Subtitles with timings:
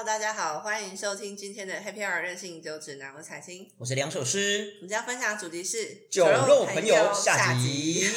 [0.00, 3.70] Hello，大家好，欢迎收听今天的 Happy Hour 任性饮酒指南，我是彩青。
[3.76, 8.08] 我是两首诗，我们将分享的主题是酒肉朋友下下集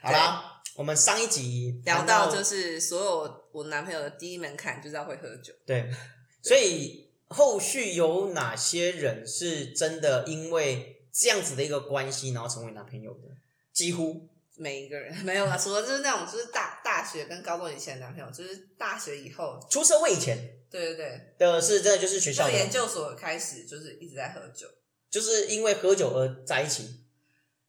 [0.00, 5.90] 好啦，我们上一集聊到就是所有我男朋友的第一门槛就是要会喝酒，对，
[6.42, 13.28] 所以后续有哪些人是真的因为这样子的一个关系，然后成为男朋友的？
[13.72, 14.28] 几乎？
[14.56, 15.14] 每一个人。
[15.24, 20.38] 没有啦，除了就是那种就是大大学跟高中以前的男朋友，就是大学以后，出社会以前？
[20.70, 20.96] 对对
[21.36, 24.66] 对，的是真的就是学校就的，研究所开始就是一直在喝酒，
[25.10, 27.04] 就是因为喝酒而在一起，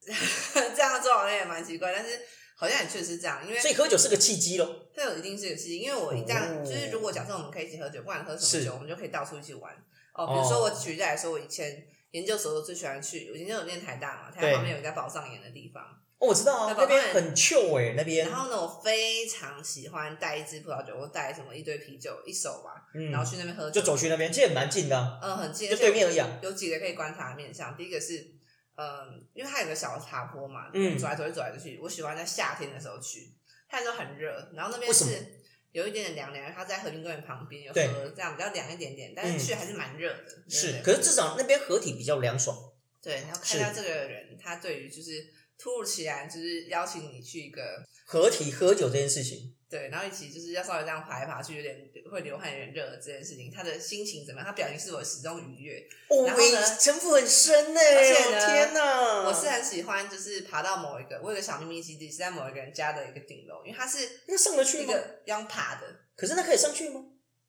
[0.00, 2.18] 这样做好像也蛮奇怪，但是
[2.56, 4.88] 好像也确实是这样，因为所以喝酒是个契机咯。
[4.94, 6.64] 这有一定是有契机，因为我一旦、哦。
[6.64, 9.70] 就是如果假设我们可以一起喝酒，不管喝什么酒，我们就可以到处一起玩。
[10.14, 15.82] 哦，比如说我举例来说，我以前研究所我最喜欢去，我研究所念台大嘛，台大旁边有一家宝藏岩的地方，
[16.18, 18.28] 哦，我知道啊，那边很 chill 哎、那边。
[18.28, 23.10] 然，后呢，我非常喜欢带一支葡萄酒，或带什么一堆啤酒一手吧，嗯。
[23.10, 24.96] 然后去那边喝就，走去那边，其实也蛮近的。
[24.96, 26.38] 啊、嗯，很近，就对面而已啊。
[26.40, 28.30] 有几个可以观察的面向，第一个是。
[28.76, 30.98] 嗯，因为它有个小爬坡嘛，嗯。
[30.98, 31.78] 走来走去走来走去。
[31.80, 33.32] 我喜欢在夏天的时候去，
[33.68, 35.42] 它那时候很热，然后那边是
[35.74, 40.22] 有一点点凉凉，它在和平公园旁边有对河，这样比较凉一点点，但是嗯去还是蛮热的。
[40.48, 42.56] 对是，可是至少那边合体比较凉爽。
[43.02, 45.26] 对，然后看到这个人，他对于就是
[45.58, 51.76] 突如其来就是邀请你去一个合体喝酒这件事情，对，然后一起就是要稍微这样爬来爬去，有点
[52.10, 54.46] 会流汗、有点热的这件事情，他的心情怎么样？
[54.46, 55.88] 他表情是否始终愉悦？
[56.08, 56.42] 哦，然后
[56.78, 59.22] 城府很深呢、而且天哪！
[59.26, 64.84] 我是很喜欢，就是爬到某一个，我有个小秘密基地是在某一个人家的一个顶楼，因为他是那上得去吗？
[64.84, 67.00] 一个要爬的，可是那可以上去吗？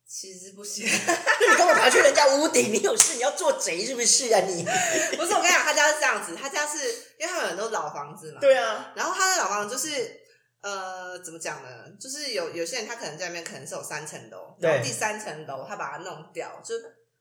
[0.08, 0.86] 其实不行。
[0.88, 2.72] 你干嘛爬去人家屋顶？
[2.72, 4.64] 你有事你要做贼是不是啊你？
[5.18, 6.78] 不是我跟你讲，他家是这样子，他家是
[7.18, 10.22] 因为他们有很多老房子嘛，对啊，然后他的老房子就是
[10.62, 11.70] 呃，怎么讲呢？
[12.00, 16.76] 就是有有些人他可能在那边可能是有三层楼，然后第三层楼他把它弄掉，就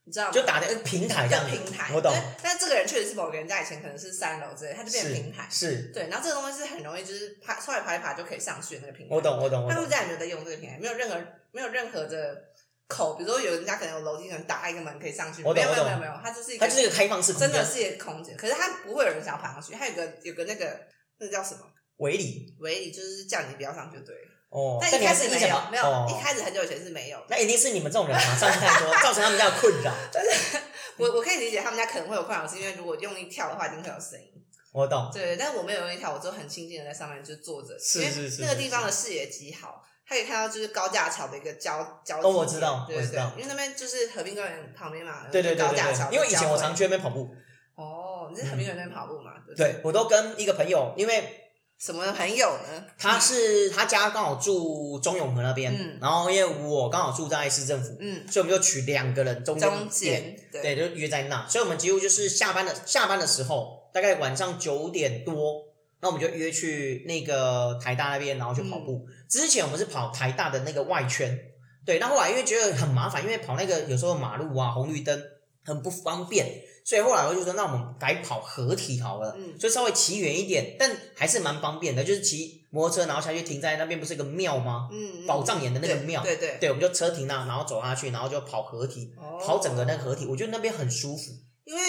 [0.05, 0.33] 你知道吗？
[0.33, 2.21] 就打的平台叫平台，我懂对。
[2.43, 5.49] 但这个人确实是某个人家以前可能是三楼之类，他就变成平台。
[5.51, 9.15] 是，对，然后这个东西是很容易就是爬出来爬一爬就可以上去的那个平台。
[9.15, 9.91] 我懂我懂我懂他们。
[9.91, 11.17] 家也没有在用这个平台，没有任何
[11.53, 12.45] 没有任何的
[12.89, 20.81] 口，比如说有人家可能有楼梯，可能打开一个门可以上去，没有没有没有没有，它就是一个它就是一个开放式真的是一个空间，可是它不会有人想要爬上去，它有个有个那个
[21.19, 21.61] 那个叫什么
[21.97, 24.31] 围里围里，就是叫你不要上去对了。
[24.51, 24.79] 哦。
[24.81, 27.19] 但一开始没有没有，哦一开始很久以前是没有。
[27.29, 29.93] 那一定是你们这种人爬上去太多， 造成他们家的困扰。
[30.13, 30.59] 但是
[30.97, 34.29] 我我可以理解他们家可能会有困扰，是因为如果用力跳的话，一定会有声音。
[34.75, 47.29] 我懂，对，但是我没有用一条，我就很亲近的在上面就坐着，是因为是是是那个地方的视野极好，它可以看到就是高架桥的一个交交集哦我知道对对对我知道，因为那边就是和平公园旁边嘛，对对对对高架桥，因为以前我常去去那边跑步，
[47.77, 49.31] 哦，你是和平公园那边跑步嘛？
[49.57, 52.85] 对我都跟一个朋友，因为什么朋友呢？
[52.99, 55.99] 他是他家刚好住中永和那边，嗯。
[56.01, 60.41] 然后因为我刚好住在市政府，嗯，所以我们就取两个人中间中对。
[60.51, 65.63] 对，就约在那，所以我们几乎就是下班的下班的时候，大概晚上九点多，
[66.01, 69.07] 那我们就约去那个台大那边，然后去跑步。
[69.09, 71.37] 嗯之前我们是跑台大的那个外圈，
[71.85, 75.21] 对，那后来因为觉得很麻烦，因为跑那个有时候马路啊红绿灯
[75.65, 76.47] 很不方便，
[76.85, 84.89] 所以后来我就说，那我们改跑合体好了，嗯就稍微骑远一点，但还是蛮方便的，就是骑摩托车然后下去停在那边，不是一个庙吗？
[84.93, 91.33] 嗯，嗯宝藏岩的那个庙，对对，对，我们就车停那，然后走下去，然后就跑合体，哦跑整个那个合体，我觉得那边很舒服。
[91.65, 91.83] 因为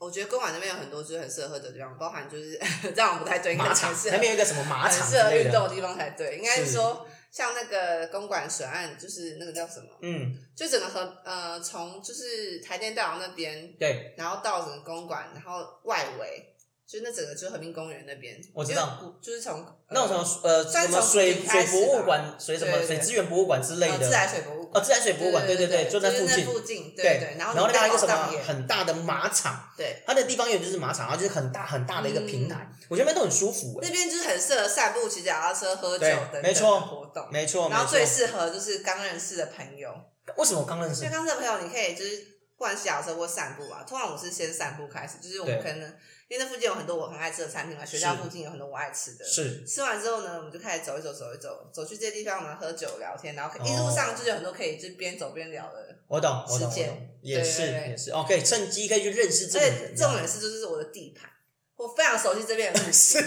[0.00, 9.86] 我觉得公馆那边有很多就是很适合喝酒的地方，包含就是 这样不太对，应该很适合那边有一个什么马场之很适合类的，运动的地方才对，应该说像那个公馆水岸，就是那个叫什么？
[10.00, 16.49] 嗯，就整个河呃，从就是台电大楼那边，对，然后到整个公馆，然后外围，
[16.90, 37.28] 就那整个就是和平公园那边，我知道就是从那种什么呃算什么从水水博物馆、水什么水资源博物馆之类的，呃自来水博物馆，哦，自来水博物馆，对对对，就在是附近，附近，对对对，然后然后那边还有一个什么很大的马场，对，它的地方有就是马场，然后就是很大很大的一个平台，我觉得那边都很舒服那哎，边就是很适合散步、骑脚踏车、喝酒对等没错活动。
[37.30, 38.04] 没错，然后最。
[38.04, 39.88] 适合就是刚认识的朋友，
[40.36, 41.14] 为什么我刚认识因为？
[41.14, 42.16] 刚认识的朋友，你可以就是
[42.56, 43.84] 不管是骑脚踏车或散步啊。
[43.86, 45.94] 通常我是先散步开始，就是我们可能
[46.30, 49.24] 因为那附近有很多我很爱吃的餐厅嘛，学校附近有很多我爱吃的。
[49.24, 55.98] 是吃完之后呢，我们就开始走一走，走一走，走去这些地方呢，喝酒聊天，然后一哦路上就有很多可以就边走边聊的。
[56.06, 56.72] 我懂，我懂，
[57.20, 61.28] 也是也是，哦，可以趁机可以去认识这个而且人，这种人是就是我的地盘，
[61.74, 63.20] 我非常熟悉这边的路 径，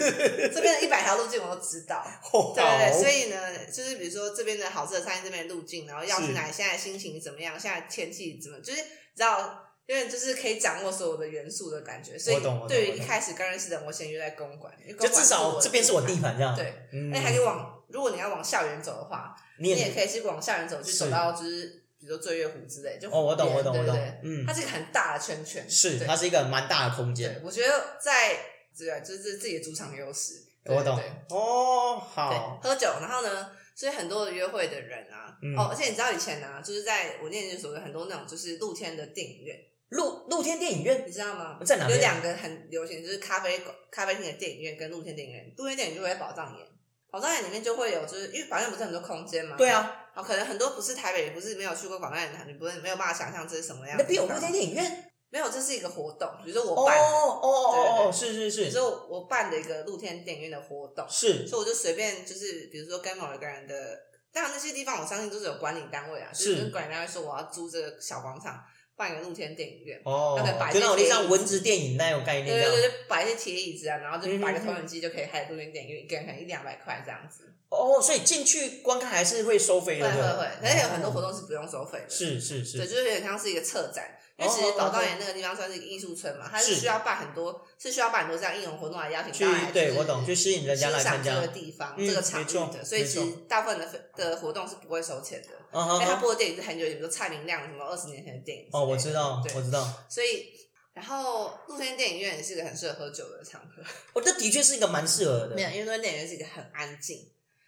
[0.54, 2.06] 这边的一百条路径我都知道。
[2.32, 12.38] 哦对对对，所以呢，就是比如说这边的好吃的餐厅，这边的路径，然后要去是哪里，现在心情怎么样，现在天气怎么，就是你知道因为就是可以掌握所有的元素的感觉，所以
[12.68, 16.56] 对于一开始刚认识的人，我先约在公馆，因为就至少这边是我地盘这样。
[16.56, 17.10] 对，嗯。
[17.10, 24.46] 那、，还可以往，如果你要往校园走的话，你也可以是往校园走，就走到就是比如说醉月湖之类，就哦，我懂湖我懂我懂嗯。
[24.48, 28.38] 它，是一个很大的圈圈，是它是一个蛮大的空间，，我觉得在
[28.76, 30.98] 这个就是自己的主场优势，对我懂
[31.30, 35.56] 哦，对好，喝酒，然后呢，所以很多的约会的人啊，嗯。
[35.58, 39.60] 哦，而且你知道以前呢、就是在我念研究所有很多那种就是露天的电影院，
[39.94, 41.60] 露露天电影院你知道吗？
[41.66, 45.54] 在哪有两个很流行，就是咖啡馆咖啡厅的电影院跟露天电影院。
[45.58, 46.68] 露天电影院就会在宝藏岩，
[47.10, 53.96] 宝藏岩里面就会有，就是因为宝藏岩不是很多空间嘛，对，啊，哦，可能很多不是台北，不是没有去过宝藏岩的，你不会没有办法想象这是什么样。
[53.98, 58.62] 那边有露天电影院，没有，这是一个活动，比如说哦我办，哦哦对哦，对是是是。
[58.64, 61.48] 比如说我办的一个露天电影院的活动，是。
[61.48, 64.00] 所以我就随便就是比如说跟某一个人的，
[64.32, 66.70] 当然那些地方我相信都是有管理单位啊，就是。
[66.72, 68.64] 管理单位说我要租这个小广场
[68.96, 70.00] 办一个露天电影院。
[70.04, 72.48] 哦那个摆，就那种像文职电影那种概念。
[72.48, 77.54] 对对对，就摆一些铁椅子啊，然后就摆个嗯投影机就可以开始录音电影院，一个人可能一两百块这样子。
[77.70, 82.10] 哦，所以进去观看还是会收费的，会会会，对而且有很多活动是不用收费的。
[82.10, 91.48] 是是是对，就是有点像是一个策展，因为其实哦宝藏岩那个地方算是一个艺术村嘛，它是是需要办很多，是需要办很多这样应用活动来邀请大家来，就是对我懂，去吸引人家来参加这个。
[91.48, 95.50] 地方、嗯这个场域的，所以其实大部分的的活动是不会收钱的。
[95.72, 98.68] 嗯因为他，播的电影是很久比如说蔡明亮什么二十年前的电影。
[98.72, 100.50] 哦，我知道，对我知道，所以，
[100.94, 103.84] 然后露天电影院也是一个很适合喝酒的场合。
[104.14, 105.56] 我这的确是一个蛮适合的。
[105.56, 107.18] 没有，因为露天电影院是一个很安静，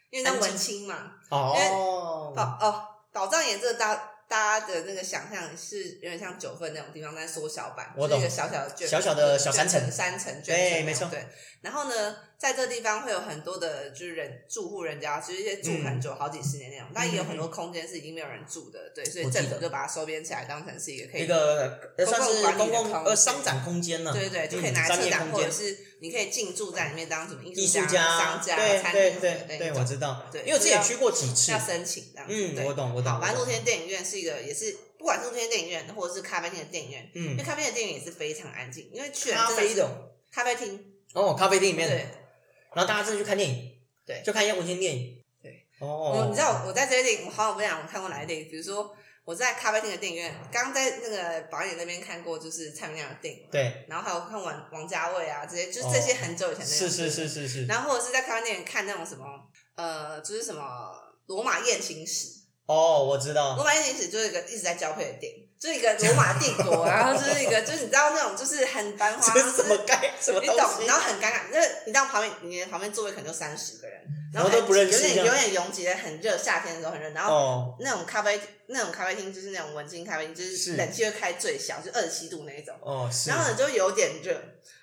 [0.09, 1.11] 因为那文青嘛。
[1.29, 11.25] 哦，宝哦，宝藏岩这个大大家的那个想象是有点像九份那种地方，但是缩小版，我懂就是一个小小的卷，小小的小三层，三层卷对没错对。
[11.61, 25.31] 然后呢，在这地方会有很多的，就是人住户人家，就是一些住很久、好几十年那种，但也有很多空间是已经没有人住的，对，所以政府就把它收编起来，当成是一个可以一个呃算是公公共呃商展空间呢，对对对，就可以嗯拿来策展。
[25.31, 31.51] 或者是你可以进驻在里面当什么艺艺术术家，商家、对餐厅对对对，我知道，对因为我自己也去过几次。
[31.51, 32.33] 要，申请这样子。
[32.35, 32.65] 嗯，对。
[32.65, 33.11] 我懂我懂。
[33.11, 42.05] 好，反正露天电影院是一个，也是不管是露天电影院或者是咖啡厅的电影院，因为嗯，咖啡厅的电影也是非常安静，因为去了咖真的咖啡厅，哦，咖啡厅里面，对，
[42.75, 43.71] 然后大家真的去看电影，
[44.05, 44.21] 对。
[44.23, 59.25] 就看一些文青电影，对，哦我，你知道我在这些电影，我好久不讲我看过哪些电影，比如说我在咖啡厅的电影院，刚刚在那个导演那边看过，就是蔡明亮的电影，对，然后还有看王王家卫啊这些，就是这些很久以前的、是是是，是是，然后或者是在咖啡店看那种什么，
[59.75, 60.91] 呃，就是什么
[61.27, 62.27] 罗马艳情史，
[62.67, 70.85] 哦，我知道罗，马艳情史就是一个一直在交配的电影，就是一个罗马帝国， 然后就是一个就是你知道那种就是很繁华，什么该什么东你懂，西？
[70.85, 70.95] 然？
[70.95, 73.99] 后很尴尬，那你知道旁边，你的旁边座位可能就三十个人，
[74.33, 84.39] 然后很都不认识有点有点拥挤的，很热，夏天的时候很热，然后哦，那种咖啡那种咖啡厅就是那种文青咖啡厅，就是是冷气会开最小，就二十七度那一种，哦是，然后呢就有点热，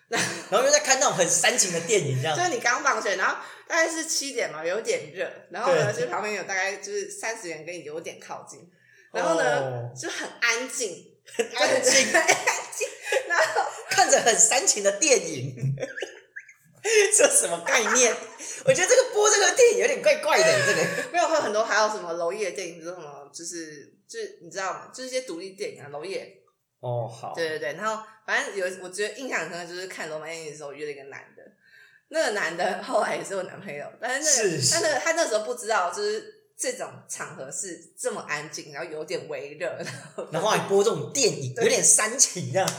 [0.09, 0.21] 然
[0.51, 2.35] 后又在看那种很煽情的电影，这样。
[2.37, 3.37] 就是你刚放学，然后
[3.69, 8.61] 大概是七点嘛，有点热，然后呢，就旁边有大概就是三十人跟你有点靠近，
[9.13, 9.93] 然后呢、哦。
[9.95, 12.07] 就很安静，很安静。
[12.07, 12.27] 很安
[12.73, 12.89] 静，
[13.29, 15.55] 然后看着很煽情的电影，
[17.17, 18.15] 这什么概念？
[18.65, 24.91] 我觉得这个播这个电影有点怪怪的，这个没有会有很多还有什么娄烨的电影，就是什么就是就是你知道吗？
[24.93, 26.43] 就是一些独立电影啊，娄烨，
[26.81, 31.43] 哦好，对对对，然后反正有我觉得印象很深刻，就是看《罗马艳影》的时候约了一个男的，
[32.09, 34.43] 那个男的后来也是我男朋友，但是
[34.75, 39.77] 那个是他那时候不知道，就是这种场合是这么安静，然后有点微热，
[40.31, 42.69] 然后还播这种电影，有点煽情这样，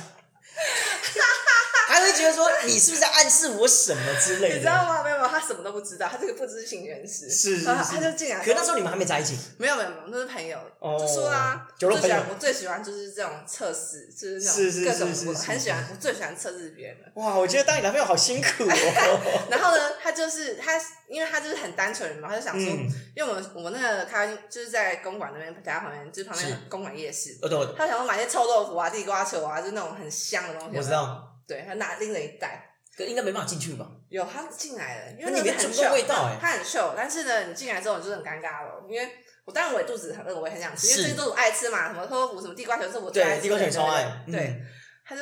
[1.94, 4.56] 还会觉得说你是不是在暗示我什么之类的？
[4.56, 5.04] 你知道吗？
[5.04, 17.12] 没有没有，他什么都不知道，他是个不知情人士，是是是他就进来，可那时候你们还没在一起，没有没有没有，那是朋友，哦就说啊，酒肉朋友我最喜欢我最喜欢就是这种测试，就是那是是种各种我是是是很喜欢，我最喜欢测试别人的。
[17.22, 19.46] 哇，我觉得当你男朋友好辛苦哦。
[19.52, 20.72] 然后呢，他就是他，
[21.08, 30.78] 因为他就是很单纯嘛，他就想说，嗯，因为我们我们那个咖啡厅就是在公馆那边，家旁边就是旁边公馆夜市，我懂，他想说买些臭豆腐啊、地瓜球啊，就那种很香的东西。
[30.78, 30.90] 我知。
[30.90, 33.88] 道，对他拿拎了一袋，可应该没办法进去吧？
[34.10, 39.10] 有他进来了，因为那里面很臭味道哎他很秀，但是呢，你进来之后你就是很尴尬了，因为
[39.46, 44.24] 我当然我也肚子很饿，我也很想吃，因为是这些都是我爱吃嘛，什么臭豆腐、什么地瓜球是我最爱对，吃的地瓜球超爱。
[44.32, 44.62] 对
[45.06, 45.22] 他就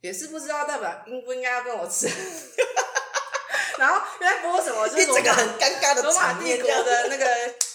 [0.00, 2.08] 也是不知道代表应不应该要跟我吃，
[3.78, 7.26] 然后又在播什么，就是一整个很尴尬的罗马帝国的那个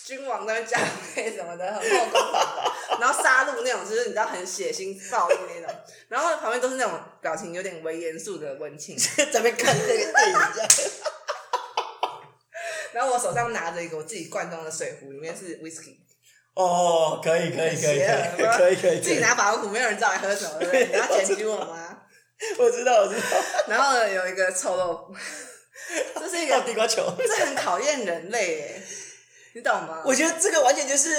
[0.06, 0.78] 君王在那边加
[1.16, 2.22] 配什么的，很后宫，
[3.00, 5.76] 然后杀戮那种，就是你知道很血腥暴力那种，
[6.10, 10.70] 然后旁边都是那种表情有点微严肃的文青， 在那边看这个电影这样。
[12.94, 15.96] 然后我手上拿着一个我自己罐装的水壶，里面是 whisky，
[16.54, 18.00] 哦，可以可以可以
[18.38, 20.86] 可以可以自己拿保温壶，没有人知道你喝什么，对不对？
[20.86, 21.98] 你要检举我吗？
[22.60, 23.26] 我知道我知道，
[23.68, 25.16] 然后呢，有一个臭豆腐，
[26.20, 27.12] 这是一哦，个，地瓜球。
[27.18, 28.82] 这很考验人类耶，
[29.56, 30.04] 你懂吗？
[30.04, 31.10] 我觉得这个完全就是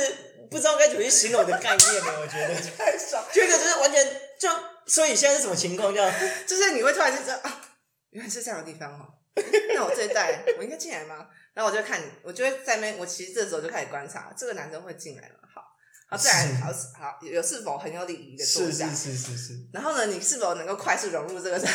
[0.50, 2.12] 不知道该怎么去形容的概念呢。
[2.20, 4.04] 我觉得，太爽，就一个就是完全
[4.38, 4.48] 就，
[4.86, 5.92] 所以现在是什么情况？
[5.94, 6.12] 这样
[6.46, 7.62] 就是你会突然就知道啊，
[8.10, 9.08] 原来是这样的地方哦。
[9.74, 11.26] 那我这一代我应该进来吗？
[11.54, 15.36] 然后我就看，我就会在那边，我其实这时候就开始观察这个男生会进来吗？
[15.54, 15.62] 好，
[16.10, 21.62] 好，再来，是好好有是否很有礼仪的坐下是是，是是是，然后呢，你是否能够快速融入这个人？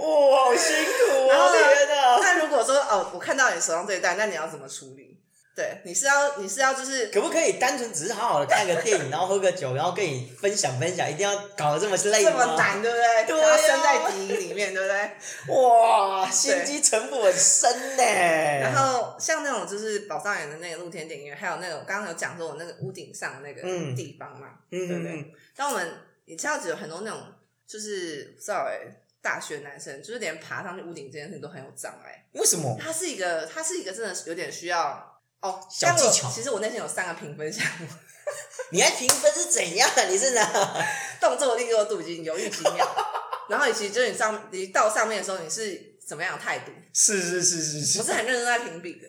[0.00, 1.28] 哇，好辛苦哦！
[1.28, 2.18] 然后呢天哪！
[2.20, 5.18] 那如果说哦，我看到你手上这一袋，那你要怎么处理？
[5.54, 12.46] 对，你是要你是要就是可不可以单纯只是好好的看个电影，然后喝个酒，然后跟你分享分享，一定要搞得这么累这吗？
[12.46, 13.24] 么难，对不对？
[13.26, 15.10] 对啊然后身在敌营里面，对不对？
[15.54, 18.02] 哇，心机城府很深呢。
[18.02, 25.12] 然然后像那种就是宝藏园的那个露天电影院，还有那种刚刚有讲说我那个屋顶上的那个嗯地方嘛，嗯对不对？
[25.12, 25.92] 嗯当我们
[26.24, 27.20] 你知道，只有很多那种
[27.66, 28.78] 就是不知道哎、
[29.22, 32.24] 大学男生就是连爬上去屋顶这件事情都很有障碍。
[32.32, 32.78] 为什么？
[32.82, 35.60] 他是一个，他是一个真的有点需要哦。
[35.70, 37.86] 小技巧其实我那天有三个评分项目，
[38.72, 39.88] 你还评分是怎样？
[40.08, 40.86] 你是 哪？
[41.20, 42.86] 动作利落度已经犹豫几秒，
[43.50, 46.72] 然后以及就是你上你到上面的时候你是怎么样的态度？
[46.94, 47.98] 是是是是是。
[47.98, 49.08] 我是很认真在评比的。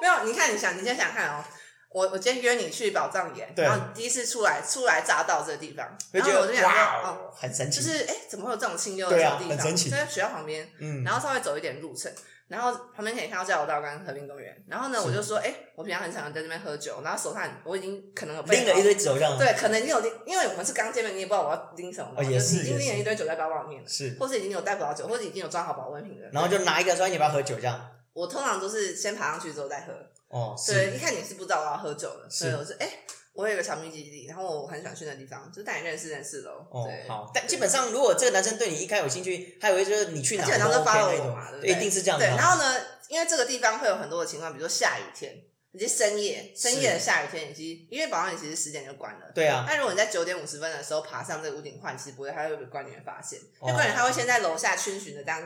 [0.00, 1.44] 没有，你看，你想，你先想看哦。
[1.92, 7.80] 我我今天约你去宝藏岩，然后你第一次出来初来乍到这个地方，然后我就想说，哇哦，，很神奇。
[7.80, 9.38] 就是哎，怎么会有这种清幽的地方？
[9.48, 12.12] 很神奇在学校旁边，嗯，然后稍微走一点路程，
[12.46, 14.56] 然后旁边可以看到交流道跟和平公园。
[14.68, 19.36] 然后呢，我就说，哎，我平常很常在这边喝酒，然后手上我已经可能有拎了一堆酒这样。
[19.36, 26.28] 对，可能已经有拎，因为我们是刚见面，你也不知道我要拎什么嘛，哦也就是已经拎了一堆酒在包包里面了，是，或是已经有带葡萄酒，或者已经有装好保温瓶的。
[26.32, 27.90] 然后就拿一个说你要不要喝酒这样。
[28.12, 29.92] 我通常都是先爬上去之后再喝。
[30.30, 32.88] 哦，对，一看你是不知道我要喝酒的，所以我说哎、
[33.32, 36.66] 我有一个小秘基地，然后我很喜欢去那地方，就带你认识认识喽。
[36.70, 41.76] 哦对，好，但基本上如果这个男生对你一开有兴趣，他以为就是你去哪基本上 OK 就 follow 我嘛，对不对，对？
[41.76, 42.36] 一定是这样的对，啊。
[42.36, 45.34] 然后呢，因为这个地方会有很多的情况，比如说下雨天，
[45.72, 49.32] 以及深夜，深夜的下雨天，以及因为保安其实十点就关了。
[49.34, 55.42] 对啊，但如果你在九点五十分的时候爬上这个屋顶的话，你其实不会，他会被管理员发现，因为哦管理员他会先在楼下逡巡的当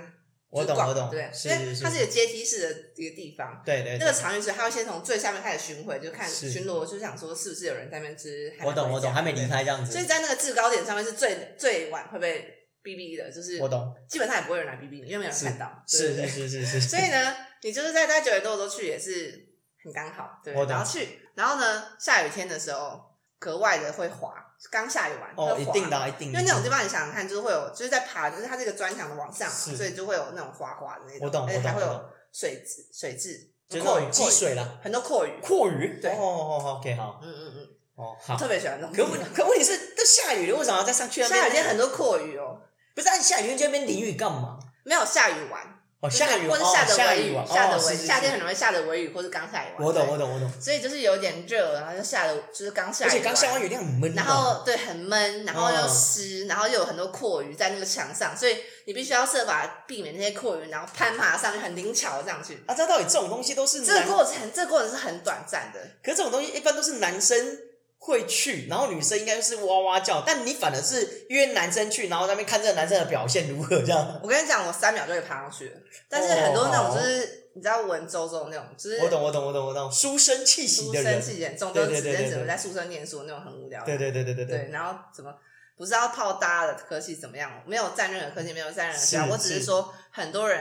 [0.55, 3.63] 我懂我懂对，是是是因为它是一个阶梯式的一个地方。
[3.65, 8.53] 对对，那个对常遇是，他会先从最下面开始巡回，就看巡逻，就想说是不是有人在那边吃。
[8.65, 9.45] 我懂我懂，还没离。
[9.45, 12.49] 开这样子，所以在那个制高点上面是最最晚会被
[12.83, 15.85] 哔哔的，就是我懂，基本上也不会有人来哔哔你，因为没有人看到。
[15.87, 19.49] 对是是是是是，所以呢，你就是在大概九点多的时候去也是
[19.83, 24.35] 很刚好，对我，懂然后去，然后呢，下雨天的时候格外的会滑，
[24.71, 36.11] 刚下雨完哦，一定的啊，一定的，因为那种地方你想想看，就是会有就是在爬，就是它这个砖墙的往上嘛，所以就会有那种滑滑的那种，我懂而且还会有水质水质，就是那种积阔鱼阔鱼水了，很多阔鱼，阔鱼，对。
[36.12, 39.05] 哦哦哦，OK 好，嗯嗯嗯，哦好，特别喜欢这种可。
[39.05, 41.23] 问可问题是都下雨了，为什么要再上去？
[41.23, 42.61] 下雨天很多阔鱼哦，
[42.95, 44.59] 不是下雨天去那边淋雨干嘛？
[44.85, 45.74] 没有下雨完，
[46.05, 49.87] 哦，下雨或是下哦下的微雨，下的微，哦是是是夏天很容易下的微雨，或是刚下雨完。
[49.87, 62.63] 我懂对我懂我懂，所以就是有点热，然后就下的，就是刚下而且刚下完雨量很闷啊，然后对很闷，然后又哦湿，然后又有很多阔鱼在那个墙上，所以你必须要设法避免那些阔鱼，然后攀爬上去，很灵巧的上去。
[62.67, 65.81] 啊，这到底这种东西都是这个，过程，这个过程是很短暂的。
[66.03, 67.59] 可是这种东西一般都是男生
[68.07, 74.21] 会去，然后女生应该就是哇哇叫，但你反而是约男生去，然后在那边看这个男生的表现如何这样。
[74.23, 83.87] 我跟你讲，我三秒就可以爬上去了，但是很多那种就是、你知道文绉绉那种，就是我懂我懂我懂我懂，书生气息书的人生，气很重，对都是只能只能在宿舍念书那种很无聊的。
[83.87, 85.35] 对对对对对对，然后怎么
[85.75, 87.51] 不是要泡大的科系怎么样？
[87.67, 90.61] 没有占任何科系，没有占任何学校，我只是是说很多人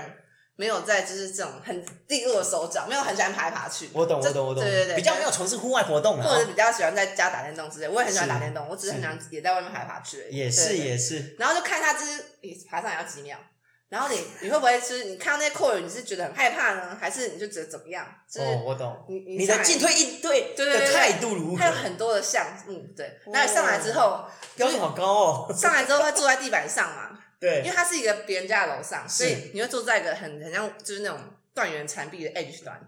[0.55, 3.89] 没有在就是这种很利落的手掌，没有很喜欢爬来爬去。
[3.93, 7.87] 我懂这我懂我懂，对对对，比较没有从事户外活动啊，或者比较喜欢在家打电动之类。
[7.87, 10.25] 我也很喜欢打电动，我只是很喜欢也在外面爬来爬去。
[10.29, 13.37] 也是也是，然后就看他就是你爬上来要几秒。
[13.89, 18.03] 然后你你会不会就是你看到那些阔鱼，你是觉得很害怕呢，还是你就觉得怎么样？
[18.27, 21.59] 就是哦，我懂，你你你的进退应对对对态度如何？
[21.59, 23.19] 它有很多的项目，对。
[23.27, 31.19] 那你上来之后，标准好高哦，上来之后会坐在地板上嘛，因为对，它是一个别人家的楼上，所以你会坐在一个很很像就是那种
[31.53, 32.79] 断垣残壁的 edge 端。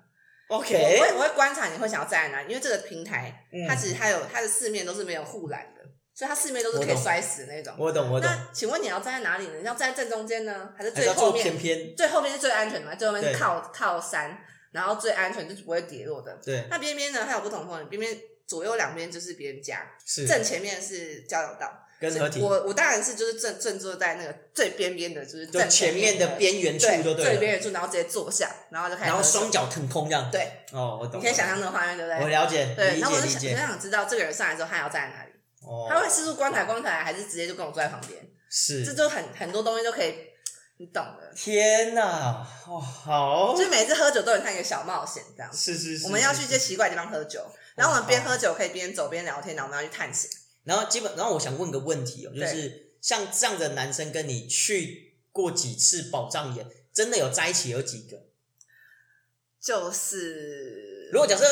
[0.47, 5.81] 我 OK，会我会观察你会想要站在哪里，因为这个平台嗯它其实它有它的四面都是没有护栏的，
[6.13, 7.73] 所以它四面都是可以摔死的那种。
[7.79, 9.57] 我懂我懂，那请问你要站在哪里呢？
[9.57, 11.43] 你要站在正中间呢，还是最后面？
[11.43, 12.95] 偏偏，最后面是最安全的嘛？
[12.95, 14.37] 最后面是靠靠山，
[14.71, 16.31] 然后最安全就是不会跌落的。
[16.43, 30.29] 对，那边边呢，它有不同的风景，边边左右两边就是别人家，是正前面是交流道，跟合体，我我当然是就是正正坐在那个最边边的，就是就前面的的边缘处对就对，最边缘处，然后直接坐下，然后就开始然后双脚腾空这样。
[30.31, 31.19] 对，哦，我懂。
[31.19, 32.21] 你可以想象那个画面，对不对？
[32.21, 33.27] 我了解，对，理然后我就。
[33.27, 35.31] 想就想知道这个人上来之后他要站在哪里，
[35.61, 38.21] 哦，他会四处观察观察，还是直接就跟我坐在旁边？
[38.49, 40.15] 是这就很很多东西都可以，
[40.77, 41.33] 你懂的。
[41.35, 45.51] 天哪，哇，好，就是每次喝酒都有像一个小冒险这样。
[45.53, 47.45] 是是是，我们要去一些奇怪的地方喝酒，
[47.75, 50.29] 然后我们边喝酒可以边走边聊天，然后我们要去探险。
[50.65, 58.23] 然后基本，然后我想问个问题哦，就是像这样的男生跟你去过几次保障眼，真的有在一起有几个？
[59.61, 61.43] 就是如果假设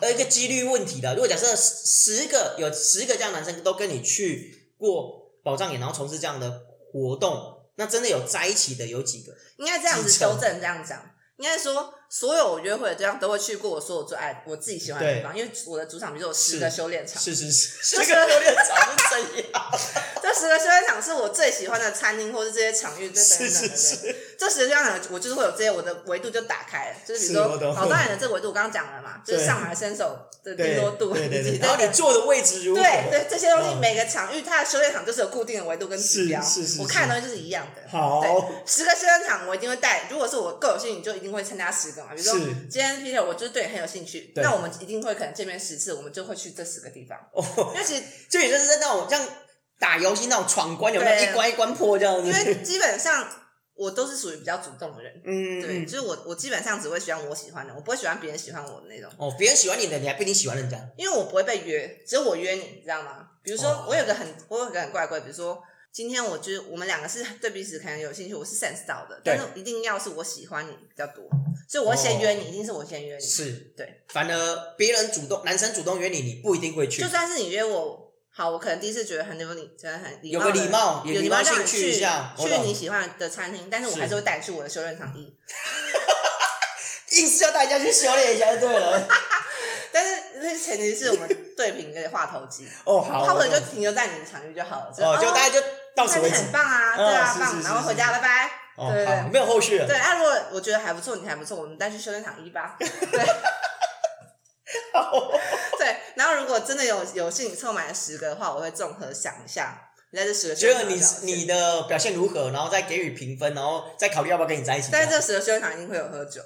[0.00, 6.62] 呃一个几率问题的，如果假设十十个有十个这样的男生都跟你去过保障眼，然后从事这样的
[6.92, 9.36] 活动，那真的有在一起的有几个？
[9.56, 19.80] 应该这样子修正，这样讲，应该说所有约会的对象都会去过我所有最爱我自己喜欢的地方，因为我的主场比如说有十个修炼场，是是是，就是这个修炼场是怎样？
[20.22, 24.18] 这十个修炼场是我最喜欢的餐厅或是这些场域，这 等是等的。
[24.38, 32.80] 这十个修炼场，我就是会有这些我的维度就打开了，就是比如说是我懂老导演的这个维度，我刚刚讲了嘛， 就是上马伸手的对利落度，对对对，然后你坐的位置如何？
[32.80, 37.82] 对对，这些东西嗯每个场域它的修炼场就是有固定的维度跟指标，是是是我看的东西就是一样的。
[37.90, 38.22] 好，
[38.64, 40.08] 十个修炼场我一定会带。
[40.08, 42.10] 如果是我够有兴趣，就一定会参加十个嘛。
[42.14, 42.38] 比如说
[42.70, 47.18] 今天 Peter 我就是对你很有兴趣，那我们一定会可能见面十次，我们就会去这十个地方。
[47.32, 49.20] 哦，因为其实 就也就是那种像
[49.80, 52.28] 打游戏那种闯关，有没有一关一关破这样子？
[52.28, 53.28] 因为基本上
[53.78, 60.78] 我都是属于比较主动的人，嗯，对，嗯就是我我基本上只会喜欢我喜欢的，我不会喜欢别人喜欢我的那种，哦，别人喜欢你的，你还不一定喜欢人家。
[60.96, 63.28] 因为我不会被约，只有我约你，你知道吗？
[63.42, 65.62] 比如说哦我有个很我有个很怪怪，比如说。
[65.90, 71.24] 今天我就是我们两个是对彼此可能有兴趣，我是 sense 到的，但是一定要是我喜欢你比较多，
[71.66, 73.24] 所以我会先约你，一定是我先约你。
[73.24, 77.08] 是对，反而别人主动，男生主动约你，你不一定会去就。
[77.08, 78.07] 算是你约我，
[78.38, 85.36] 好，我可能第一次觉得很有礼，真的很礼貌的有个礼貌有有礼貌去去一下我懂去你喜欢的餐厅，但是我是还是会带你去我的修炼场地。
[87.18, 89.08] 硬是要大家去修炼一下就对了。
[89.90, 94.94] 但是那前提是我们对平的话头机， 哦，好，他或者我懂就停留在你的场域就好了。
[94.98, 95.60] 哦，就大家就
[95.96, 96.52] 到此为止很。
[96.52, 98.50] 棒啊，嗯对啊，棒，是是是然后回家，拜拜。
[98.76, 99.86] 哦，对对好，没有后续了。
[99.88, 102.76] 对，啊，如果我觉得还不错，你还不错，我们再去修炼场一吧。
[102.78, 103.26] 对。
[106.34, 114.88] 如果真的有有幸凑满了十个的话，我会综合想一下，你在这十个觉得你你的表现如何，然后再给予评分，然后再考虑要不要跟你在一起。
[114.90, 116.40] 但是这十个修炼场一定会有喝酒，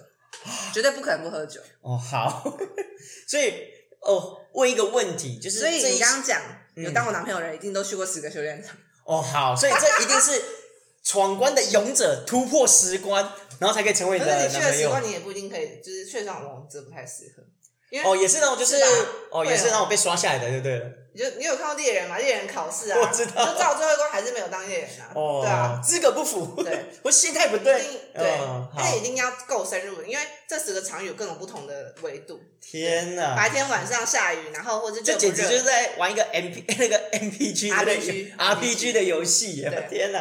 [0.72, 1.60] 绝对不可能不喝酒。
[1.80, 2.42] 哦，好，
[3.28, 3.54] 所以
[4.00, 6.42] 哦，问一个问题，就是所以这一你刚刚讲
[6.76, 8.76] 嗯有当我男朋友的人，一定都去过十个修炼场。
[9.04, 10.42] 哦，好，所以这一定是
[11.04, 15.02] 闯关的勇者，突破十关，然后才可以成为你可的男朋友是你去了十关，。
[15.04, 17.42] 你也不一定可以，就是去上王这不太适合。
[17.92, 18.84] 因为哦，也是那种，就是是
[19.30, 20.86] 哦，也是那种被刷下来的，对不对了？
[21.12, 22.16] 你就你有看过猎人吗？
[22.16, 25.12] 猎人考试啊， 我知道就到最后一关还是没有当猎人啊。
[25.14, 32.40] 哦，对啊，，资格不符，对， 我心态不一对定，对嗯，而且好一，定要够深入，因为这十个场域有各种不同的维度。
[32.62, 39.68] 天哪，白天晚上下雨，然后或者这热不热简直就是在玩一个 M P 那个 M P G 的 RPG RPG 的游戏耶！
[39.68, 40.18] 对天哪！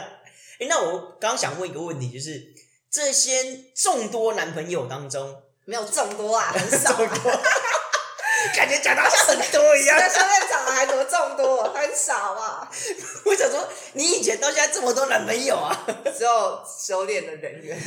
[0.59, 2.53] 哎，那我刚刚想问一个问题，就是
[2.91, 3.41] 这些
[3.73, 7.07] 众多男朋友当中，没有众多啊， 很少啊。
[8.53, 9.97] 感觉讲到像很多一样。
[9.97, 12.69] 那修炼场的还多众多，很少啊，
[13.23, 15.87] 我想说，你以前到现在这么多男朋友啊？
[16.17, 17.79] 只有修炼的人员。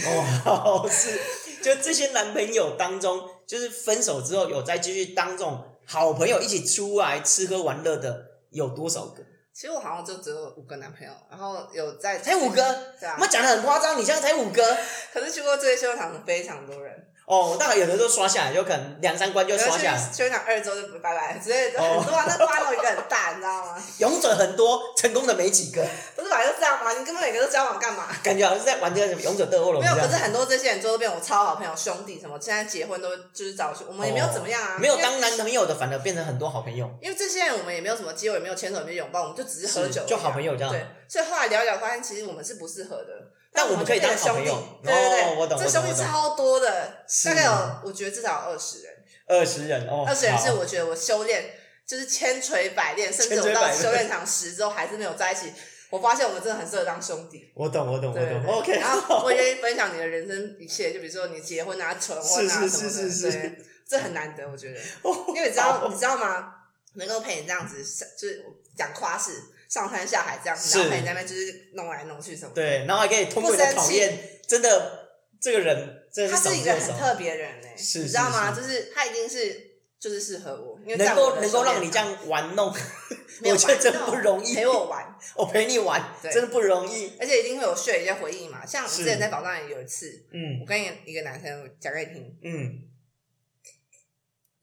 [0.46, 1.20] 哦，是，
[1.62, 9.22] 就这些男朋友当中，就是分手之后有再继续当这种好朋友一起出来吃喝玩乐的有多少个？
[9.52, 12.56] 其实我好像就只有五个男朋友，然后有在才五个？
[12.98, 14.76] 对啊我们，讲的很夸张，你现在才五个？
[15.12, 16.93] 可是去过这些修炼场非常多人，
[17.26, 19.98] 哦，大概有的都刷下来，有可能两三关就刷下来。
[19.98, 22.24] 去修炼场二周就拜拜之类的，哦很多啊。
[22.28, 23.82] 那瓜头一个很大，你知道吗？
[23.98, 25.82] 勇者很多，成功的没几个，
[26.14, 26.92] 不是本来就这样吗？
[26.92, 28.08] 你根本每个都交往干嘛？
[28.22, 36.90] 感觉好像是在玩这个什么勇者斗恶龙没有，可是很多这些人最后变我超好朋友、兄弟什么，现在结婚都就是找去，我们也没有怎么样啊，没有当男朋友的，反而变成很多好朋友。
[37.00, 43.23] 因为这些人我们也没有什么机会，也没有牵手，也没有拥抱，我们就只是喝酒就好朋友这样对，所以后来聊一聊，发现其实我们是不适合的。
[43.54, 44.50] 但我们可以当兄弟
[44.82, 47.52] 对对对，哦我懂这兄弟超多的，大概有
[47.84, 48.92] 我觉得至少有二十人，
[49.28, 51.54] 二十人哦，二十人是我觉得我修炼
[51.86, 55.52] 就是千锤百炼，甚至我到修炼场十之后还是没有在一起。
[55.90, 57.48] 我发现我们真的很适合当兄弟。
[57.54, 64.80] 我懂我懂我懂，OK，然后我愿意分享你的人生一切，就比如说你结婚啊、求婚啊是什么的，是是是是对，这很难得，我觉得。
[65.02, 66.52] 哦因为你知道，你知道吗？
[66.94, 67.76] 能够陪你这样子，
[68.18, 68.44] 就是
[68.76, 69.30] 讲夸饰、
[69.68, 72.62] 上山下海这样子，然后在那边就是弄来弄去什么的。
[72.62, 75.08] 对，然后还可以通过你的考验，真的
[75.40, 76.96] 这个人真的他是一个很。
[76.96, 78.52] 特别的人呢、是你知道吗？
[78.54, 82.68] 就是他一定是就是适合我，因为能够能够让你这样玩弄，
[83.44, 84.54] 我觉得真不容易。
[84.54, 87.12] 陪我玩， 我陪你玩，对真的不容易。
[87.18, 88.64] 而且一定会有 share 一些回忆嘛。
[88.64, 92.82] 像之前在宝藏也有一次，嗯我跟一个男生讲给你听，嗯，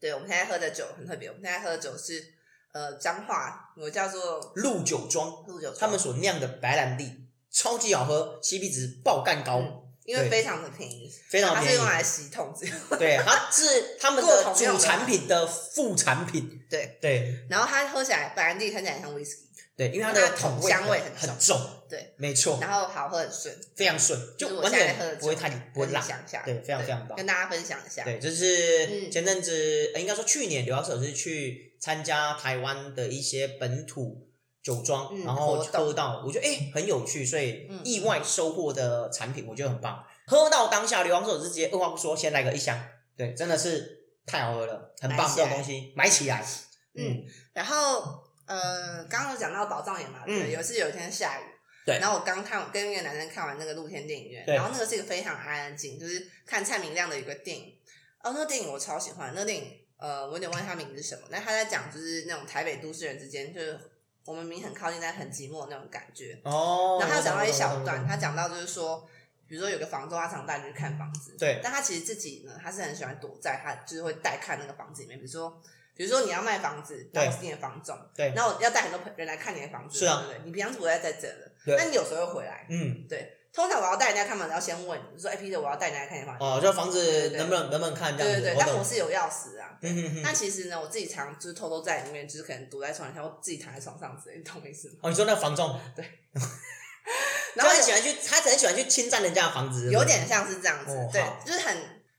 [0.00, 2.24] 对我们现在喝的酒很特别，我们现在喝的酒是
[2.72, 11.86] 呃彰化我叫做鹿酒庄鹿酒庄，他们所酿的白兰地超级好喝，CP 值爆干高，嗯因为非常的便宜，非常便宜它是用。
[11.86, 12.66] 来洗桶子，
[12.98, 16.60] 对，它是他们的主产品的副产品。
[16.68, 19.44] 对，对然后它喝起来白兰地看起来像 whisky，
[19.76, 26.04] 对，因为它它的的桶桶香味很很重重，对，没错，然后好喝很顺，非常顺，就完全不会太不会辣。
[26.44, 34.28] 对非常非常棒跟大家分享一下，对，就是嗯前阵子，呃应该说去年刘老师是去参加台湾的一些本土
[34.62, 37.80] 酒庄，嗯然后喝到，我觉得哎、很有趣，所以嗯。
[37.82, 40.04] 意外收获的产品，我觉得很棒。
[40.28, 42.80] 喝到当下，刘老师是直接二话不说，先来个一箱，
[43.16, 46.46] 对，真的是太好喝了，很棒，这种东西买起来，
[46.94, 51.44] 嗯，然后呃，刚刚有讲到宝藏岩嘛，有一次有一天下雨，
[51.84, 51.98] 对。
[51.98, 54.54] 然后我刚看跟一个男生看完那个露天电影院，对。
[54.54, 57.76] 然后那个是一个非常安静，就是看蔡明亮的一个电影，
[58.22, 59.64] 哦，那个电影我超喜欢，那个电影
[60.02, 63.78] 呃，我有点忘记他名字是什么，但他在讲就是那种台北都市人之间，就是
[64.24, 66.38] 我们明很靠近，但很寂寞的那种感觉。
[66.42, 66.98] 哦。
[67.00, 69.08] 然后他讲到一小段，他讲到就是说，
[69.46, 75.62] 比如说有个房东，他常带你去看房子，对但他其实自己呢，他是很喜欢躲在他就是会带看那个房子里面，比如说。
[75.94, 80.46] 比如说你要卖房子，然后我是你的房仲，对然后我要带很多人来看你的房子，是啊对不对？
[80.46, 83.36] 你平常是不会在这的，对但你有时候会回来，嗯，对。
[83.52, 86.42] 通常我要带人家看房子，要先问你说：“哎，Peter，我要带人家看房子。
[86.42, 88.82] 哦，就房子能不能能不能看这样子，对对对，但我。
[88.82, 89.76] 是有钥匙啊。
[89.82, 94.94] 嗯哼哼那其实呢，我自己常就是偷偷在里面，就是可能躲在床底下，或自己躺在床上之类，你懂我意思吗？
[95.02, 95.78] 哦，你说那个房仲，
[97.54, 101.76] 然后很喜欢去，他很喜欢去侵占人家的房子，有点像是这样子，对就是很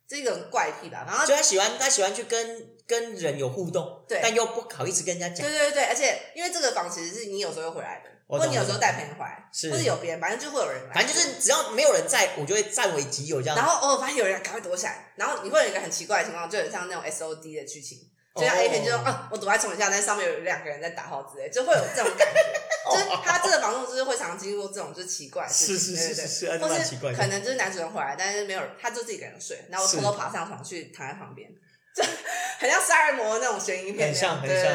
[0.08, 1.04] 这个很怪癖吧。
[1.08, 5.48] 然后就他喜欢他喜欢去跟跟人有互动，对但又不好意思跟人家讲。
[5.50, 10.94] 对对对，而且因为这个房其实是你有时候会回来的，或你有时候带朋友回来，是或者有别人，反正就会有人来。
[10.94, 13.56] 反正就是只要没有人在，我就会占为己有这样。
[13.56, 18.00] 然后哦，发现有人赶快躲起来，然后你会有一个很奇怪的情况，就很像那种 S O D 的剧情，
[18.36, 22.40] 就像哦 A 片，就说啊，我躲在床底下，但上面有两个人在打号之类，就会有这种感觉。
[22.92, 26.96] 就是他这个房东就是会常经过这种就是奇怪的事情，是是是是是，或是。
[27.16, 31.50] 可能就是男主人回来，但是没有，他就自己一个人睡，然后我偷偷爬上床去躺在旁边，
[31.96, 32.04] 就
[32.60, 34.72] 很像杀人魔那种悬疑片很像很像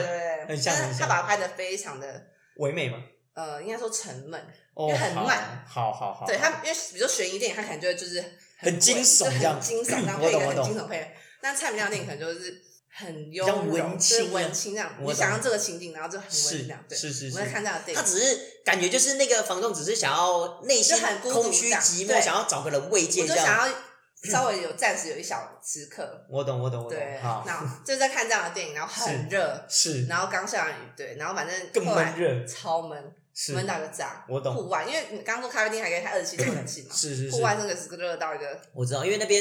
[0.48, 2.96] 很像很像他把它拍的非常的唯美嘛，
[3.38, 4.40] 呃，应该说沉闷，
[4.74, 8.20] 哦，因为很好慢，好好好，对他，因为比如说悬疑电影，他可能就会就是
[8.58, 23.36] 很惊悚这样很惊悚， 然后配一个很我懂我懂惊悚配乐，但蔡明亮的电影可能就是很优比较柔，文青就是文青这样，你想象这个情景，然后就很文是青这样，对，是是是我在看这样的电影，他只是感觉就是那个房东只是想要内心很空虚寂寞，想要找个人慰藉这样。
[23.36, 23.74] 我就想要
[24.28, 34.24] 稍微有暂时有一小时刻，我懂我懂我懂对，，好，那 就在看这样的电影，然后很热，是然后刚下完雨，对，然后反正更闷热，超闷，是闷到一个炸。
[34.28, 39.40] 我懂，户外，因为你刚刚说咖啡厅还可以开二十七度冷气嘛，是是是户，外那个是热到一个，我知道，因为那边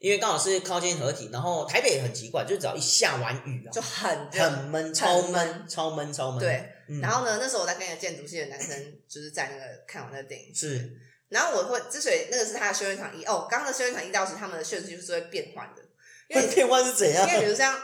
[0.00, 4.50] 因为刚好是靠近河体，然后台北也很奇怪，就只要一下完雨啊，就很热。
[4.50, 8.76] 很闷，超闷闷，超闷，超闷。，对，嗯然后呢，那时候我在跟一个建筑系的男生，
[9.08, 15.82] 就是在那个看完那个电影，是然后我会之所以那个是他的修炼场一哦，刚刚的修炼场一到时他们的顺序是会变换的，
[16.28, 17.34] 因为会变换是怎样因？
[17.34, 17.76] 为比如像，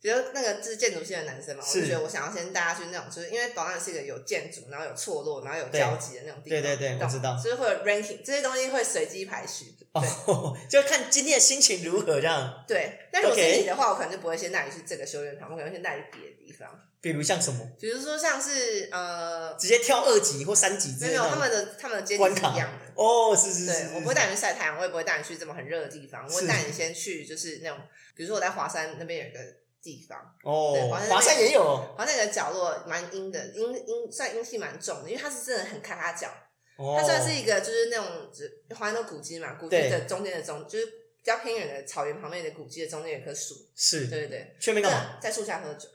[0.00, 6.60] 比如那个就是建筑系的男生嘛，我就觉得我想要先带他去那种，就是因为保安是一个有建筑，然后有错落，然后有交集的那种地方。
[6.60, 9.74] 对对对我知道就是会有 ranking 这些东西会随机排序。
[9.92, 12.64] 哦，就看今天的心情如何这样。
[12.68, 16.68] 对，但如果是 OK 你的话，我可能就不会先带你去这个修炼场，我可能会先带你去别的地方，
[17.00, 21.40] 比如像什么，比如说像是呃，直接跳二级或三级之没有没有，他。
[21.40, 23.02] 们的他们的阶级关卡是一样的。
[23.02, 27.78] 哦，是是是对是，，我不会带你去晒太阳，我也不会带你去这么很热的地方，我会带你先去就是那种，
[28.14, 29.40] 比如说我在华山那边有一个
[29.82, 31.94] 地方，对哦华，山华山也有。
[31.96, 36.28] 华山有个角落蛮阴的，阴阴算阴气蛮重的，因为它是真的很咔咔角，
[36.76, 44.06] 哦，它算是一个就是那种只华山的古迹嘛，古迹的中间的中就是比较偏远的草原旁边的古迹的中间有一棵树，是。
[44.06, 45.18] 对对对，去那边干嘛？
[45.20, 45.88] 在树下喝酒，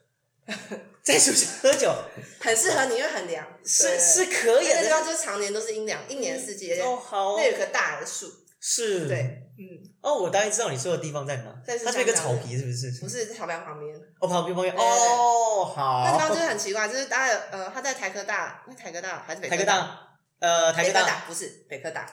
[1.03, 1.93] 在树下喝酒
[2.39, 4.89] 很适合你，因为很凉，是是可以的，那地。
[4.89, 9.65] 方就是常年都是阴凉，一年四季，哦，好那，有棵大的树，是，对，嗯，
[10.01, 13.01] 哦，我大概知道你说的地方在哪，它是一个下草皮，是不是？
[13.01, 13.95] 不是在草坪旁边。
[14.19, 15.73] 哦，旁边旁边，哦，
[16.05, 19.99] 那地方就，是很奇怪，就是大概呃，他在台科大，那台科大还是北科大？
[20.39, 22.05] 呃，台科科大，不是北科大，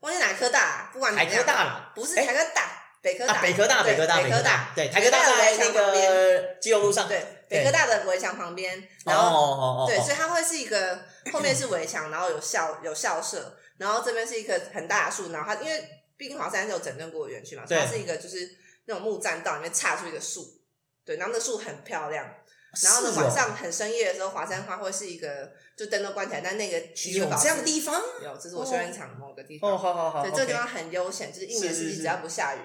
[0.00, 2.62] 忘记哪科大啊，不管怎台科大了，不是哎台科大，
[3.00, 10.98] 北科大，啊，北科大，北科大，北科大，对，台科大北科大的在那围墙旁边个基隆路上，对，北科大的围墙旁边，哦然后对，哦所以它会是一个
[11.32, 15.88] 后面是围墙，然后有校有校舍，然后这边是一棵很大的树，然后它因为
[16.20, 18.46] 毕竟华山是有整顿过的园区嘛，所以它是一个就是
[18.84, 20.46] 那种木栈道里面插出一个树，
[21.02, 22.30] 对，然后那树很漂亮。
[22.82, 29.72] 然后呢，晚上很深夜的时候，华山花会是一个就灯都关起来，但那个区有这样的地方有，这是我修炼场某个地方。
[29.72, 32.58] 哦，好好好，对，这个地方很悠闲，就是一年四季只要不下雨，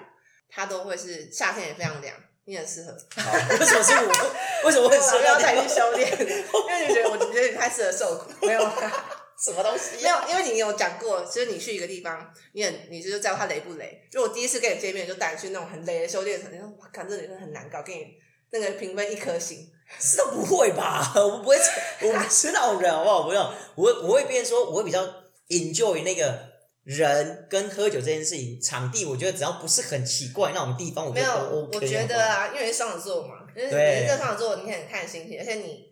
[0.50, 2.14] 它都会是夏天也非常凉，
[2.44, 2.92] 你很适合。
[3.16, 4.66] 好为什么是我？
[4.66, 9.15] 为什么会 我说要带你去修炼，因为你觉得我觉得你太适合受苦， 没有啦。
[9.38, 14.02] 什么东西没有，因为你有讲过，就是你去一个地方，你很，你就是知道它雷不雷。
[14.10, 18.06] 就我第一次跟你见面，就带你去那种很雷的修炼场，你说哇，看这女生很难搞，给你
[18.50, 19.70] 那个评分一颗星。
[20.00, 21.12] 是都不会吧？
[21.14, 21.56] 我不会，
[22.00, 23.22] 我不是那种人，好不好？
[23.22, 25.00] 不用，我我会变说，我会比较
[25.48, 26.36] enjoy 那个
[26.82, 28.60] 人跟喝酒这件事情。
[28.60, 31.76] 场地我觉得只要不是很奇怪那种地方，我没有，觉得都 OK。
[31.76, 35.84] 我觉得啊，因为是双子座嘛，就是对你是这双子座，你很看心情，而且你，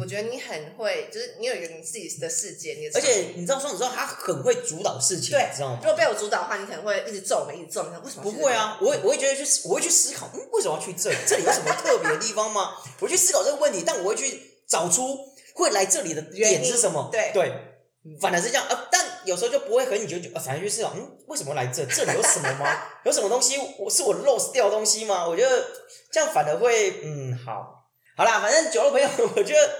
[0.00, 5.88] 我觉得你很会，就是你有一个你自己的世界，你的而且你知道双子座他很会主导事情，对你知道吗如？
[5.88, 8.22] 果被我主导的话，你可能会一直皱眉，一直皱眉，为什么？
[8.22, 11.16] 不会啊，我会我会觉得去，我会去思考，嗯，为什么要去这里？
[11.26, 12.74] 这里有什么特别的地方吗？
[13.00, 15.18] 我去思考这个问题，但我会去找出
[15.54, 17.10] 会来这里的点是什么。
[17.12, 21.84] 原因对对，反而是这样呃，但有时候就不会很久久，呃反正去思考，嗯，为什么来这？
[21.86, 22.66] 这里有什么吗？
[23.04, 25.26] 有什么东西我是我 lost 掉的东西吗？
[25.28, 25.64] 我觉得
[26.10, 27.81] 这样反而会，嗯，好，
[28.16, 29.74] 好啦，反正酒肉朋友，我觉得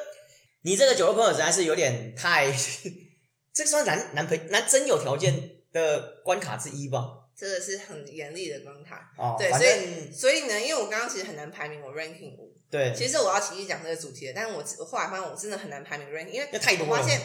[0.62, 2.52] 你这个酒肉朋友实在是有点太，
[3.52, 5.34] 这算男男朋男真有条件
[5.72, 7.18] 的关卡之一吧。
[7.34, 9.10] 这个是很严厉的关卡。
[9.16, 17.02] 哦，对，所以所以呢，因为我刚刚其实很难排名我 ranking 五，对，其实我要提议讲这个主题的，但是我我后来发现我真的很难排名 ranking，因为太多了我发。
[17.02, 17.20] 现，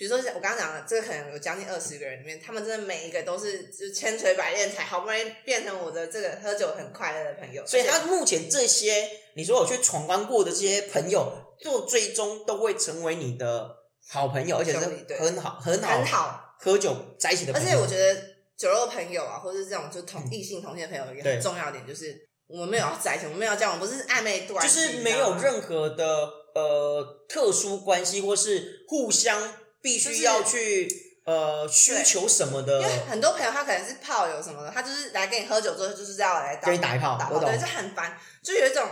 [0.00, 7.62] 比如说我刚刚讲的，这个可能有将近二十个人里面，他们真的每一个都是就千锤百炼，才好不容易变成我的这个喝酒很快乐的朋友。
[7.66, 13.68] 所以他目前这些你说我去闯关过的这些朋友，做最终都会成为你的
[14.08, 14.78] 好朋友，而且是
[15.18, 17.76] 很好很好很好，喝酒在一起的而朋友。
[17.76, 18.22] 而且我觉得
[18.56, 22.18] 酒肉朋友啊，或者是这种就同异性同性朋友，有一个很重要的点就是。
[22.52, 29.40] 我们没有要在一起，我们没有要交往，不是暧昧关就，是没有任何的呃特殊关系，或是互相
[29.82, 30.88] 必须要去
[31.24, 38.86] 呃需求什么的因为很多朋友他可能是炮友什么的，他就是来跟你喝酒之后，就是要来跟你打一炮对，就很烦，就有一种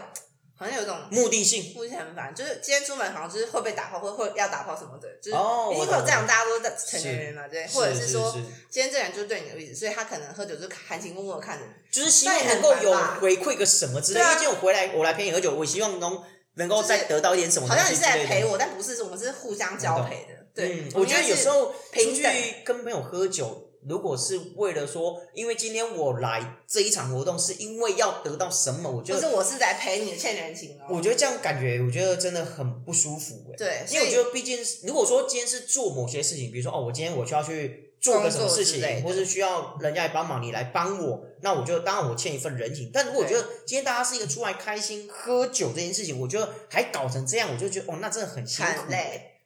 [0.56, 1.72] 好像有一种目的性。
[1.74, 8.38] 目的性很烦，就是今天出门好像就是会被打炮，或会要打炮什么的，就是哦我懂一定会有这样，大家都是成年人嘛，对，或者是说是
[8.70, 14.20] 今天这人就是对你有意思，所以他可能喝酒就含情脉脉地看着你，就是希望能够有回馈个什么之类。
[14.20, 16.22] 对啊因为今天我回来，我来陪你喝酒，我希望能
[16.54, 18.02] 能够再得到一点什么好像你是。
[18.02, 22.24] 来陪我，但不是，我们是互相交陪的，对嗯，，我觉得有时候出去
[22.64, 33.56] 跟朋友喝酒，如果是为了说，因为今天我来这一场活动是因为要得到什么，我觉得，不是我是在陪你欠人情哦，我觉得这样感觉，我觉得真的很不舒服哎。
[33.56, 42.90] 对，因为我觉得，毕竟是如果说今天是做某些事情，比如说哦，我今天我需要去做个什么事情，或是需要人家来帮忙，你来帮我，那我就当然我欠一份人情。
[42.92, 48.90] 但如果我觉得今天大家是一个出来开心喝酒这件事情，我觉得还搞成这样，我就觉得哦，那真的很辛苦。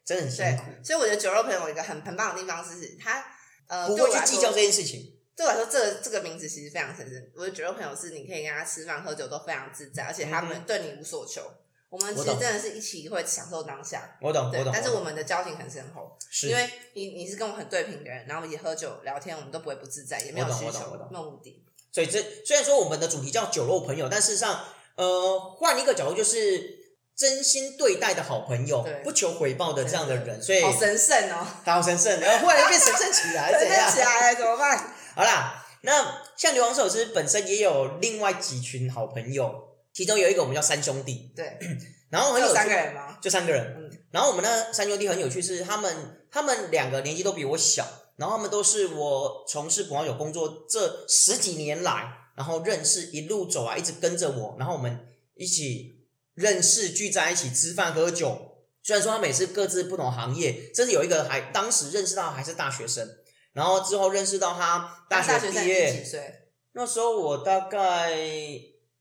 [0.05, 3.25] 真的很辛苦，，所以我觉得酒肉朋友有一个很很棒的地方是，他
[3.69, 5.19] 呃不会去计较这件事情。
[5.35, 7.23] 对我来说，这个这个名字其实非常神圣。
[7.35, 11.43] 我的酒肉朋友是你可以跟他吃饭喝酒都非常自在，而且他们对你无所求。
[11.89, 21.65] 我们其实真的是一起会享受当下，我懂，我懂。，对但是我们的交情很深厚，是因为你你是跟我很对频的人，然后我们一起喝酒聊天，我们都不会不自在，也没有需求没有目的。
[21.93, 24.65] 所以这虽然说我们的主题叫酒肉朋友，但事实上，
[24.97, 26.82] 呃，换一个角度就是
[27.23, 33.91] 真心对待的好朋友，不求回报的这样的人，所以好神圣哦，他好神圣，然后忽然就变神圣起来， 神圣？
[33.93, 34.93] 起来怎么办？
[35.15, 39.55] 好啦，那像刘王寿司本身也有另外几群好朋友，
[39.93, 41.57] 其中有一个我们叫三兄弟，对，
[42.11, 43.17] 然后很有三个，人吗？
[43.23, 43.77] 就三个人。
[43.79, 56.02] 嗯然后我们那三兄弟很有趣，是他们他们两个年纪都比我小，然后他们都是我从事葡萄酒工作这十几年来，然后认识一路走啊，一直跟着我，然后我们一起
[56.35, 58.49] 认识聚在一起吃饭喝酒。
[58.83, 63.09] 虽然说他们也是各自不同行业，甚至有一个还当时认识到还是大学生，
[63.53, 66.49] 然后之后认识到他大学毕业，岁？
[66.73, 68.19] 那时候我大概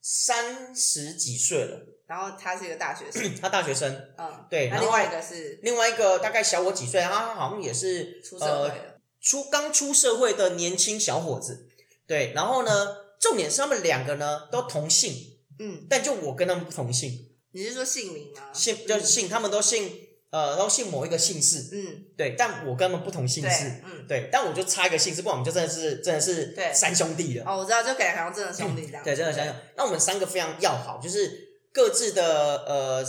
[0.01, 11.67] 三十几岁了，然后他是一个大学生， 他大学生，嗯，对，然后那另外一个是另外一个大概小我几岁，他好像也是出社会呃了，出刚出社会的年轻小伙子，
[12.05, 15.30] 对，然后呢，重点是他们两个呢都同姓，
[15.61, 17.11] 嗯，但就我跟他们不同姓，
[17.51, 18.41] 你是说姓名吗？
[18.53, 19.91] 姓就是姓，他们都姓
[20.31, 33.05] 呃都姓某一个姓氏，嗯，对，但我跟他们不同姓氏，对，嗯，对，但我就差一个姓氏，不然我们就真的是真的是三兄弟了，哦，我知道，就感觉好像真的兄弟这样， 对，真的想想，那我们三个非常要好，就是各自的呃，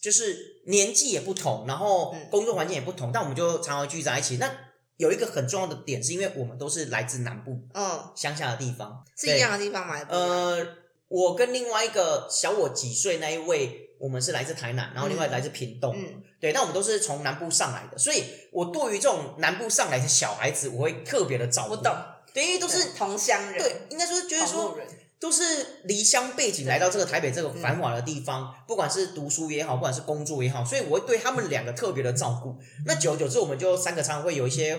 [0.00, 2.28] 就是年纪也不同，然后嗯。
[2.30, 4.36] 工作环境也不同，但我们就常常聚在一起。
[4.36, 4.50] 那
[4.98, 10.00] 有一个很重要的点，是因为我们都是来自南部嗯，乡下的地方，是一样的地方吗？
[10.08, 10.66] 呃，
[11.08, 21.72] 我跟另外一个小我几岁那一位，我们是来自台南，然后另外来自屏东，嗯，对，但我们都是从南部上来的，所以我对于这种南部上来的小孩子，我会特别的照顾。
[21.72, 21.94] 我懂，
[22.34, 24.76] 对，因为都是同乡人，对，应该说就是说
[25.18, 32.56] 都是离乡背景来到这个台北这个繁华的地方，不管是读书也好，不管是工作也好，所以我会对他们两个特别的照顾。
[32.84, 34.78] 那久而久之，我们就三个常常会有一些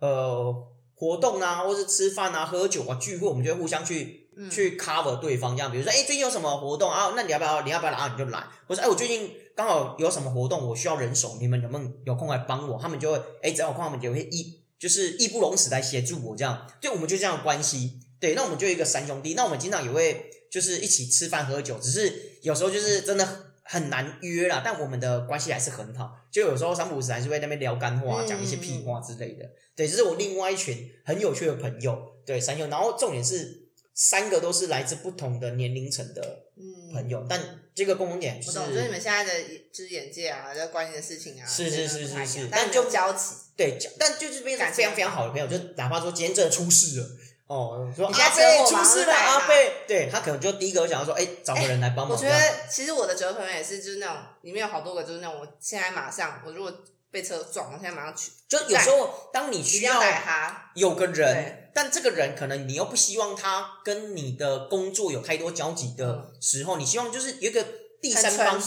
[0.00, 0.54] 呃
[0.94, 7.12] 活动啊，或是吃饭啊、喝酒啊、聚会，我们就会互相去、嗯去 cover 对方，这样，比如说，哎，最近有什么活动啊？
[7.16, 7.62] 那你要不要？
[7.62, 7.98] 你要不要来？
[7.98, 8.44] 啊，你就来。
[8.66, 12.78] 我说，哎，我最近刚好有什么活动，我需要人手，你们能不能有空来帮我？
[12.80, 18.00] 他们就会，哎，只要有空，他们就会义就是义不容辞来协助我，这样，就我们就这样的关系。
[18.20, 23.26] 对，那我们就一个三兄弟，那我们经常也会就是一起吃饭喝酒，只是有时候就是真的
[23.62, 26.12] 很难约啦，但我们的关系还是很好。
[26.30, 29.44] 就有时候三不五时还是会在那边聊干话，嗯讲一些屁话之类的。
[29.74, 33.59] 对，这是我另外一群很有趣的朋友，对三兄，然后重点是
[34.02, 37.38] 三个都是来自不同的年龄层的嗯，朋友，但
[37.74, 39.30] 这个共同点是我懂，就是你们现在的
[39.70, 43.34] 就是眼界啊，在关心的事情啊，是是是是是样但但就就交集。
[43.54, 47.06] 对，但就是变成非常非常好的朋友，就哪怕说今天真的出事了。
[47.46, 52.16] 哦，说阿贝车祸马上出事了，阿贝，对他可能就第一个想要说，哎，找个人来帮忙。
[52.16, 52.34] 我觉得
[52.70, 56.72] 其实我的折朋友也是，就是那种里面有好多个，就是那种我现在马上，我如果
[57.10, 60.00] 被车撞，我现在马上去，就有时候当你需要。
[60.74, 67.64] 有个人，但这个人可能你又不希望他跟你的工作有太多交集的时候，你希望就是有一个
[68.00, 68.62] 第三方？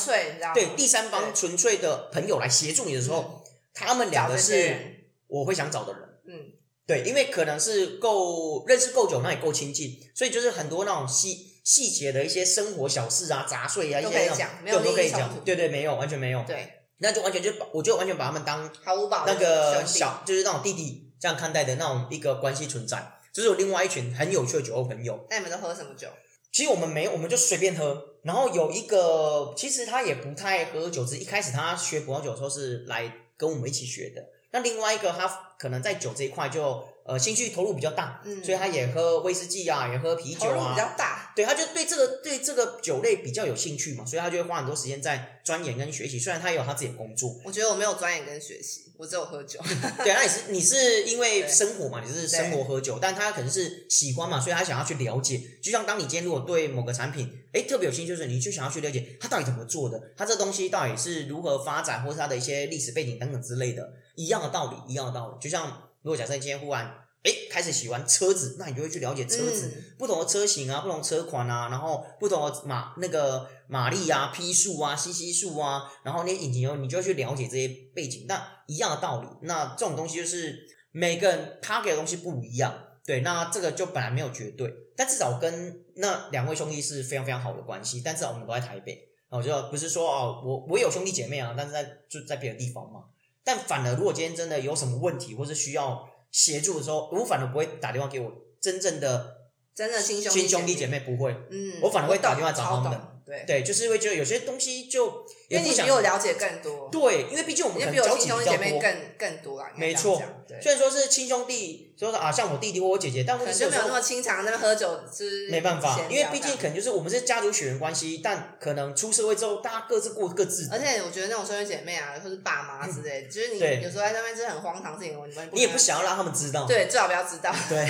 [0.53, 6.01] 对第三方纯粹的朋友来协助你的时候，他们两个是我会想找的人。
[6.27, 6.51] 嗯，
[6.85, 15.45] 对，因为可能是够认识够久，那也够亲近，所以就是很多那种细细节的一些生活小事啊、杂碎啊，一都些那种可以讲没有对都可以讲利益冲突。
[15.45, 16.43] 对对，没有，完全没有。
[16.45, 23.19] 对，那就完全就把，我就完全把他们当毫无保那个小，就是那种弟弟这样看待的那种一个关系存在。
[23.33, 25.19] 就是有另外一群很有趣的酒后朋友。
[25.29, 26.07] 那你们都喝什么酒？
[26.51, 28.01] 其实我们没，我们就随便喝。
[28.23, 34.23] 然后有一个，其实他也不太喝酒，只是一开始他学葡萄酒的时候是来跟我们一起学的。
[34.51, 35.27] 那另外一个，他
[35.59, 40.75] 可能在酒这一块就呃兴趣投入比较大，嗯，所以他也喝威士忌啊，也喝啤酒投入比啊。
[40.77, 41.33] 较大。
[41.35, 46.19] 对，他就对这个对这个酒类比较有兴趣嘛，所以他就会花很多时间在钻研跟学习。
[46.19, 49.59] 虽然他也有他自己的工作，我觉得我没有钻研跟学习，我只有喝酒。
[50.03, 55.41] 对，那你是你是因为生活嘛，你是生活喝酒，但他可能是喜欢嘛，所以他想要去了解。
[55.61, 65.37] 就像当你今天如果对某个产品，哎，特别有兴趣，就是你就想要去了解它到底怎么做的，它这东西到底是如何发展，或是它的一些历史背景等等之类的，一样的道理，一样的道理。
[65.41, 66.85] 就像如果假设你今天忽然
[67.23, 69.71] 哎开始喜欢车子，那你就会去了解车子。
[69.75, 78.25] 嗯不同的车型啊，不同车款啊，然后不同的马那个马力啊、匹数啊、CC 数啊，然后那些引擎油，你就会去了解这些背景。
[78.27, 82.73] 那一样的道理，那这种东西就是每个人他给的东西不一样，
[83.05, 93.05] 对，那这个就本来没有绝对，但至少跟那两位兄弟是非常非常好的关系，但至少我们都在台北，我就不是说哦，我我有兄弟姐妹啊，但是在就在别的地方嘛。
[93.43, 99.35] 但反而如果今天真的有什么问题，或是需要协助的时候，我反而不会打电话给我真正的
[99.75, 109.71] 真的亲兄亲兄弟姐姐妹不会，嗯，我反而会打电话找他们对，对，就是会觉得有些东西就因为你比我了解更多，对，因为毕竟我们可能交比我亲兄弟集比较多，姐妹更更多啦。
[109.75, 110.21] 没错
[110.61, 127.53] 虽然说是亲兄弟，说是啊像我弟弟或我姐姐，但可问题是有时候能就没有那么经常那边喝酒，就是没办法，因为毕竟可能就是我们是家族血缘关系，但可能出社会之后，大家各自过各自的而且我觉得那种兄弟姐妹啊，或是爸妈之类的，就是你有时候在那边真的很荒唐事情，你你也不想要让他们知道，对，最好不要知道。
[127.69, 127.85] 对，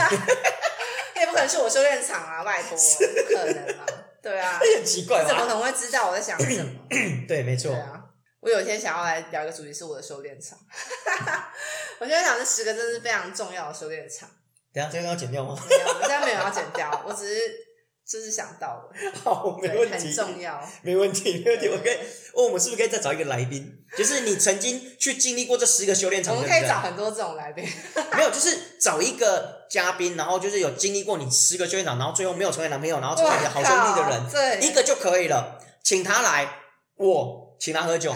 [1.15, 3.85] 那也不可能是我修炼场啊，外婆， 不可能嘛。
[4.23, 5.53] 对啊， 很奇怪你怎么可吧？
[5.53, 6.71] 能会知道我在想什么？
[7.27, 8.01] 对，没错对，啊，
[8.39, 10.57] 我有一天想要来聊一个主题，是我的修炼场。
[11.99, 14.29] 我现在想这十个真的是非常重要的修炼场。
[14.73, 15.55] 等一下这个要剪掉吗？
[15.69, 17.39] 没有，我现在没有要剪掉，我只是
[18.13, 18.89] 就是想到了，
[19.23, 20.61] 好，没问题，很重要。
[20.83, 21.67] 没问题，没问题。
[21.67, 21.95] 我可以，
[22.33, 23.75] 哦，我们是不是可以再找一个来宾？
[23.97, 27.67] 就是你曾经去经历过这十个修炼场我，们可以找很多这种来宾，
[28.15, 36.47] 没有，就是找一个嘉宾，然后就是有经历过你十个修炼场，然后最后没有成为男朋友，然后成为你的好兄弟的人，对，一个就可以了，请他来，
[36.97, 38.15] 我请他喝酒，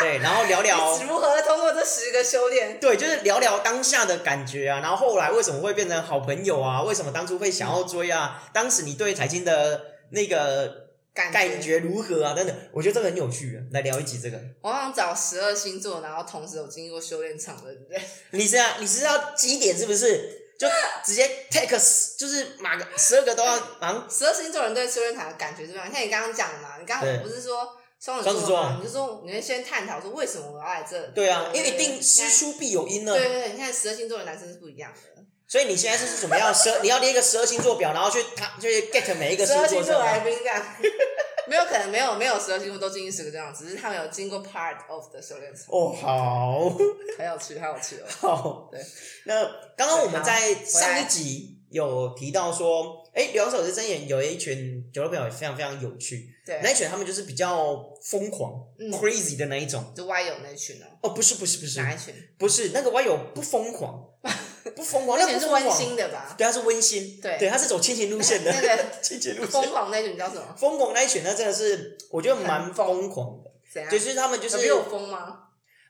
[0.00, 1.41] 对，然后聊聊你，如何
[1.84, 2.78] 十个修炼？
[2.80, 6.82] 对，就是聊聊当下的感觉啊，然后后来为什么会变成好朋友啊？
[6.82, 8.48] 为什么当初会想要追啊？
[8.52, 12.34] 当时你对财经的那个感感觉如何啊？
[12.34, 14.40] 等等，我觉得这个很有趣，来聊一集这个。
[14.62, 18.02] 我想找十二星座，然后同时有经历过修炼场的人。
[18.30, 20.38] 你是啊，你是要几点是不是？
[20.58, 20.68] 就
[21.04, 25.92] 直接 take 十，就是马个十二个都要，马上十二星座人对修炼场的感觉是怎么样？
[25.92, 27.68] 像你刚刚讲的嘛，你刚对刚不是说
[28.02, 28.78] 双子座啊？
[28.80, 31.00] 你就说你会先探讨说为什么我要来这？
[31.14, 33.12] 对啊，因为一定师出必有因呢。
[33.14, 35.22] 对对对，你看十二星座的男生是不一样的。
[35.46, 36.52] 所以你现在是怎么样？
[36.52, 40.66] 十你要列一个十二星座表，然后去他去 get 每一个十二星座星座是吗来宾这样，
[41.46, 46.70] 没有可能没有没有十二星座都进行十个这样，只是他们有经过 part of 的修炼层，哦，好
[47.18, 48.06] 很有趣，很有趣哦。
[48.18, 48.68] 好。
[48.72, 48.80] 对，
[49.26, 49.44] 那
[49.76, 59.92] 刚刚我们在好上一集有提到说，哎，两手之真言有一群酒肉朋友非常非常有趣，对，那一群他们就是比较疯狂、嗯 crazy 的那一种。
[59.96, 62.12] 就歪友那群哦，哦，不是不是不是哪一群？
[62.38, 64.04] 不是，那个网友不疯狂，
[64.74, 65.70] 不疯狂，那那群是温。
[65.70, 66.34] 馨的吧？
[66.36, 69.72] 对，他是温馨，对对，他是走亲情路线的， 那个 亲情路线疯线。
[69.72, 70.54] 狂那群叫什么？
[70.58, 73.90] 疯狂那一群，那真的是我觉得蛮疯疯狂的，怎样？
[73.90, 75.38] 就是他们就是有疯吗？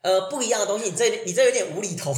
[0.03, 0.90] 呃不一样的东西。
[0.90, 2.12] 你这你这有点无厘头，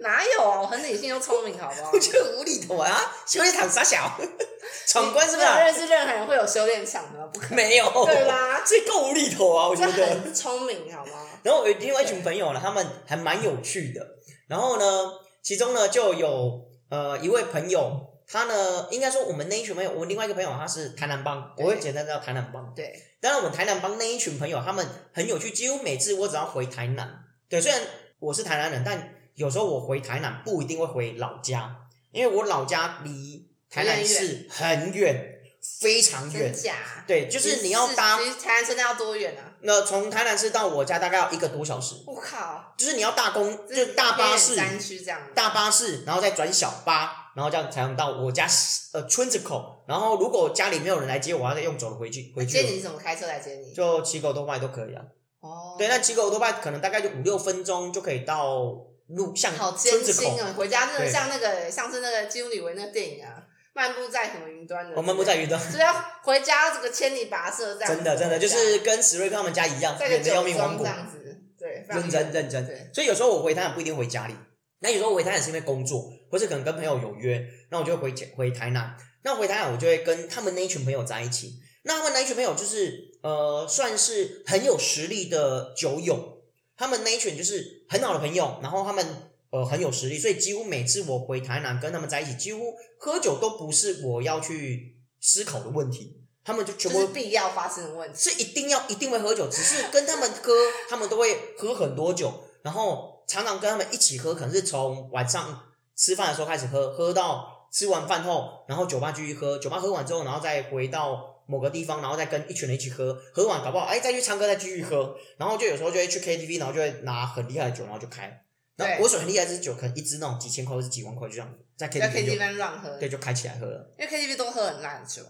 [0.00, 0.60] 哪有啊？
[0.62, 1.90] 我很理性又聪明，好不好？
[1.94, 3.14] 我觉得无厘头啊！
[3.26, 4.10] 修炼场傻小，
[4.86, 5.46] 闯关是不是？
[5.46, 7.56] 认识任何人会有修炼场的，不可能。
[7.56, 9.68] 没有，对吧这够无厘头啊！
[9.68, 10.06] 我觉这得。
[10.06, 11.26] 很聪明，好吗？
[11.44, 14.06] 然后我有另外一群朋友呢，他们还蛮有趣的。
[14.48, 17.92] 然后呢，其中呢就有呃一位朋友，
[18.26, 22.72] 他呢应该说我们那一群朋友，我另外一个朋友他是台南帮，我会简单叫台南帮。
[22.74, 27.08] 对，当然，我们台南帮那一群朋友，他们很有趣，几乎每次我只要回台南，
[27.48, 27.80] 对，虽然
[28.18, 31.74] 我是台南人，但有时候我回台南不一定会回老家，
[32.12, 35.40] 因为我老家离台南市很远，
[35.80, 36.52] 非常远。
[36.52, 36.74] 真假？
[37.06, 39.56] 对，就是你要搭，其实台南市那要多远啊？
[39.62, 45.18] 那从台南市到我家大概要一个多小时，我靠，就是你要大公，就是大巴士，山区这样。
[45.34, 48.46] 大巴士，然后再转小巴，然后这样才能到我家
[48.92, 49.82] 呃村子口。
[49.88, 53.72] 然后如果家里没有人来接我，要再用走的回去回去，接你怎么开车来接你？
[53.72, 55.02] 就骑狗多麦都可以啊。
[55.40, 58.76] 哦，对，那骑狗多麦可能大概就五六分钟就可以到
[59.14, 60.30] 路像好艰辛。
[60.40, 60.54] 哦！
[60.56, 63.42] 回家真的像那个上次那个基努里维那个电影啊，
[63.72, 64.96] 漫步在什么云端的？
[64.96, 67.94] 我漫步在云端，就是要回家这个千里跋涉这样。
[67.94, 72.90] 真的真的就是跟史瑞克他们家一样，远的要命王国这，样子，对，认真认真对。
[72.92, 74.34] 所以有时候我回台南不一定回家里，
[74.80, 78.96] 那有时候我回台南是因为工作，或是可能跟朋友有约，那我就会回回台南。
[79.22, 81.54] 那回台南我就会跟他们那一群朋友在一起。
[81.82, 86.39] 那他们那一群朋友就是呃，算是很有实力的酒友。
[86.80, 89.06] 他们那一群就是很好的朋友，然后他们
[89.50, 98.18] 呃很有实力，所以几乎每次我回台南跟他们在一起，几乎喝酒都不是我要去思考的问题，他们就全部就是必要发生的问题。
[98.18, 100.54] 是一定要一定会喝酒，只是跟他们喝，
[100.88, 105.60] 他们都会喝很多酒，然后常常跟他们一起喝，可能是从晚上
[105.94, 118.44] 吃饭的时候开始喝，喝到吃完饭后，然后酒吧继续喝，酒吧喝完之后，然后再回到某个地方，然后再跟一群人一起喝，喝完搞不好哎再去唱歌再继续喝，然后就有时候就会去 KTV，然后就会拿很厉害的酒，然后就开。
[118.76, 123.90] 那我所很厉害的是酒，可能一支那种几千块或是几万块，就这样在在 KTV 乱喝，对就开起来喝了。
[123.98, 125.22] 因为 KTV 都喝很烂的酒，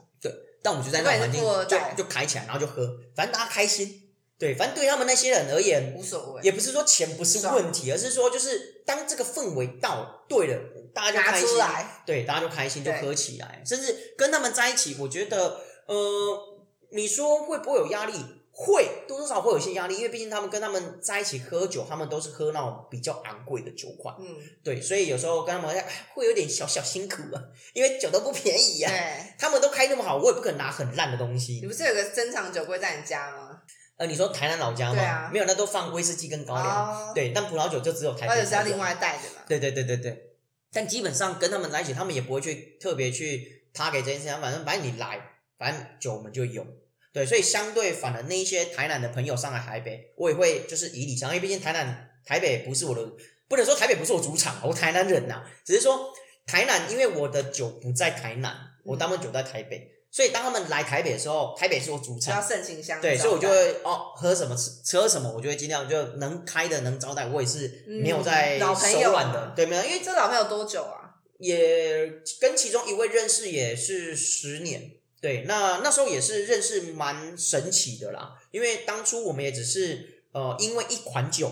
[0.63, 4.09] 但我们就在那种环境就就开起来，然后就喝，反正大家开心。
[4.39, 10.59] 对，反正对他们那些人而言，无所谓，也不是说钱不是问题，而是说就是当这个氛围到对了，
[10.95, 11.59] 大家就拿开心。
[12.07, 15.61] 对，大家就开心，就喝起来，甚至跟他们在一起，我觉得，
[15.93, 18.13] 呃，你说会不会有压力？
[18.53, 25.85] 会，多多少少会有一些压力，因为毕竟他们跟他们在一起喝酒，他们都是喝那种比较昂贵的酒款，嗯，对，所以有时候跟他们哎
[26.15, 29.35] 会有点小小辛苦啊，因为酒都不便宜呀、对。
[29.39, 31.67] 他们都开那么好，我也不可能拿很烂的东西你。
[31.67, 33.63] 不是有个珍藏酒柜在你家吗？
[33.97, 34.95] 呃，你说台南老家吗？
[34.95, 36.67] 对啊没有，那都放威士忌跟高粱。
[36.67, 38.43] 哦，对，但葡萄酒就只有台或北才有。
[38.45, 39.43] 者是要另外带的嘛？
[39.49, 40.37] 对对对对对。
[40.73, 45.19] 但基本上跟他们在一起，他们也不会去特别去他给这件事情，反正反正你来，
[45.61, 46.67] 反正酒我们就有。
[47.13, 53.05] 对，所以相对反而那一些台南的朋友上来台北，我也会就是以礼相，因为毕竟台南台北不是我的，
[53.49, 56.13] 不能说台北不是我主场，我台南人呐、只是说
[56.47, 62.49] 台南，因为我的酒不在台南，我大部分酒在台北，所以当他们来台北的时候，台北是我主场要场。
[62.49, 70.99] 盛情相对，所以我就会哦，喝什么吃吃喝什么，我就会尽量就能开的能招待，我也是没有在嗯老朋友啊手软的，对，没有，因为这老朋友多久啊？
[71.41, 72.07] 也
[72.41, 81.51] 跟其中一位认识也是十年，对，那那时候也是认识蛮神奇的啦，因为当初我们也只是呃因为一款酒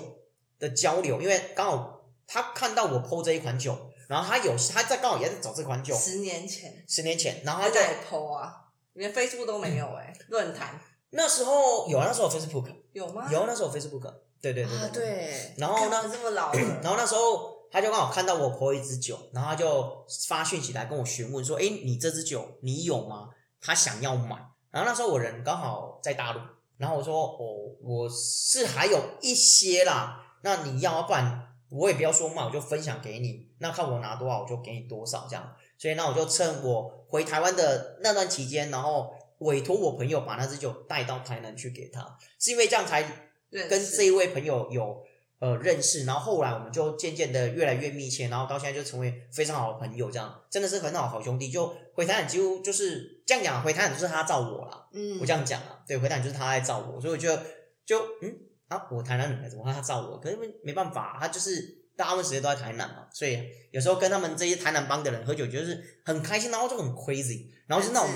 [0.58, 3.76] 的交流，因为刚好他看到我 PO 这一款酒，
[4.08, 8.54] 然后他有他在刚好也在找这款酒，十年前，十年前，然后他就他在 PO 啊，
[8.94, 13.28] 连 Facebook 都没有哎，论坛那时候有啊，那时候有 Facebook 有吗？
[13.30, 15.54] 有，那时候有 Facebook，对对对啊，对。
[15.58, 23.28] 然后呢这么老了，然后那时候他就刚好看到我 po 一支酒，然后他就发讯息来跟我询问说：“哎，你这支酒你有吗？
[23.60, 24.36] 他想要买。”
[24.70, 26.40] 然后那时候我人刚好在大陆，
[26.76, 35.56] 然后我说：“哦，我是还有一些啦，那你要，不然我也不要说卖，我就分享给你，那看我拿多少我就给你多少这样。
[35.78, 43.02] 所以那我就趁我回台湾的那段期间，然后委托我朋友把那支酒带到台南去给他，是因为这样才
[43.50, 45.02] 跟这一位朋友有
[45.40, 51.50] 呃认识，然后后来我们就渐渐的越来越密切，然后到现在就成为非常好的朋友，这样真的是很好好兄弟。
[51.50, 57.42] 就回台南几乎就是这样讲，回台南就是他罩我啦，嗯我这样讲啊，对，回台南就是他在罩我，所以我觉得
[57.86, 58.36] 就嗯
[58.68, 60.18] 啊，我台南人怎么会他罩我？
[60.20, 68.10] 可是没办法，他就是大部分时间都在台南嘛，所以有时候跟他们这些台南帮的人喝酒，就是很开心，然后就很 crazy，然后是那种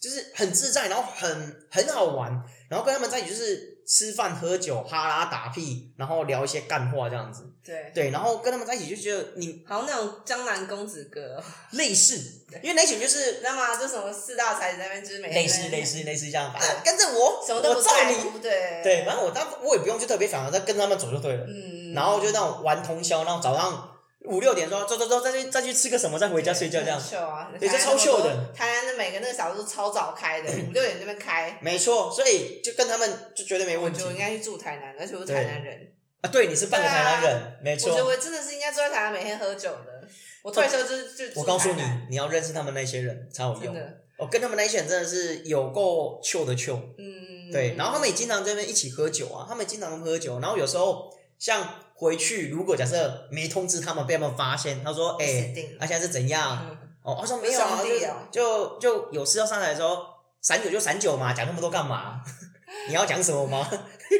[0.00, 2.32] 就是很自在，然后很很好玩，
[2.68, 7.48] 然后跟他们在一起就是吃饭喝酒、哈拉打屁，然后聊一些干话这样子。
[7.64, 12.16] 对，对，然后跟他们在一起就觉得你好像那种江南公子哥哦，类似，
[12.60, 13.76] 因为那群就是你知道吗？
[13.76, 17.82] 就什么四大才子在那边，就是每天类似类似类似这样，对反正跟着我，什么都你。
[17.82, 21.44] 在乎，对对，反正我当我也不用去特别想，再跟他们走就对了。
[21.46, 23.91] 嗯，然后就那种玩通宵，然后早上
[24.26, 27.00] 五六点说走走走，再去再去吃个什么，再回家睡觉这样。
[27.00, 28.52] 秀啊，对这超秀的。
[28.54, 36.28] 台南的每个那个小时都超早开的， 五六点那边开，没错，所以就跟他们就绝对没问题我觉得我应该去住台南，而且我是台南人，啊。
[36.30, 38.08] 对，你是半个台南人，没错我觉得。
[38.08, 40.08] 我真的是应该住在台南，每天喝酒的。
[40.42, 43.76] 我退休就是就住我告诉你，你要认识他们那些人才有用。
[44.18, 46.74] 我跟他们那些人真的是有够糗的糗。
[46.98, 51.60] 嗯，对，然后他们也经常在那边一起喝酒啊，他们经常喝酒，然后有时候像
[52.02, 57.82] 回去，如果假设没通知他们，被他们发现，他说：“哎、他、现在是怎样？”嗯哦，他说没有啊，
[58.30, 60.04] 就就就有事要上来的时候，
[60.40, 62.20] 散酒就散酒嘛，讲那么多干嘛？
[62.88, 63.68] 你要讲什么吗？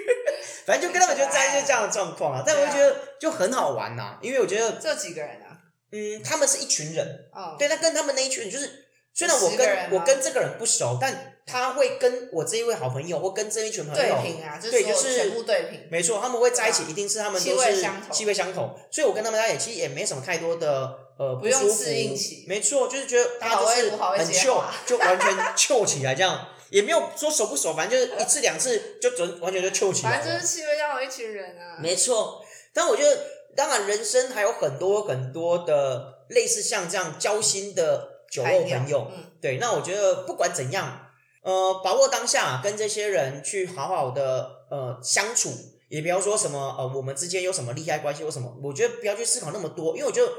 [0.66, 5.58] 反正就跟他们就在一些这样的状况啊，但我就觉得就很好玩呐、因为我觉得，这有几个人啊？
[5.92, 18.12] 嗯，他们是一群人，哦，对，那跟他们那一群人就是，虽然我跟我跟这个人不熟，但他会跟我这一位好朋友或跟这一群朋对友，平啊，就对就是全部对平，没错，他们会在一起，啊一定是他们气都是味相投。
[18.14, 21.82] 气味相同，所以我跟他们在一起其实也没什么太多的呃不用舒服。
[21.84, 22.44] 适应期。
[22.48, 30.12] 没错，就是觉得大家都是很秀，就完全秀起来这样，也没有说熟不熟，反正就是一次两次就准完全就秀起来。
[30.12, 31.76] 反正就是气味相同一群人啊。
[31.80, 33.18] 没错，但我觉得，
[33.56, 41.01] 当然人生还有很多很多的类似像这样交心的酒肉朋友，嗯，对，那我觉得不管怎样，
[41.42, 45.50] 呃，把握当下，跟这些人去好好的呃相处，
[45.88, 50.32] 也不要说什么呃我们之间有什么利害关系或什么，我觉得不要去思考那么多，因为我觉得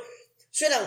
[0.51, 0.82] 虽然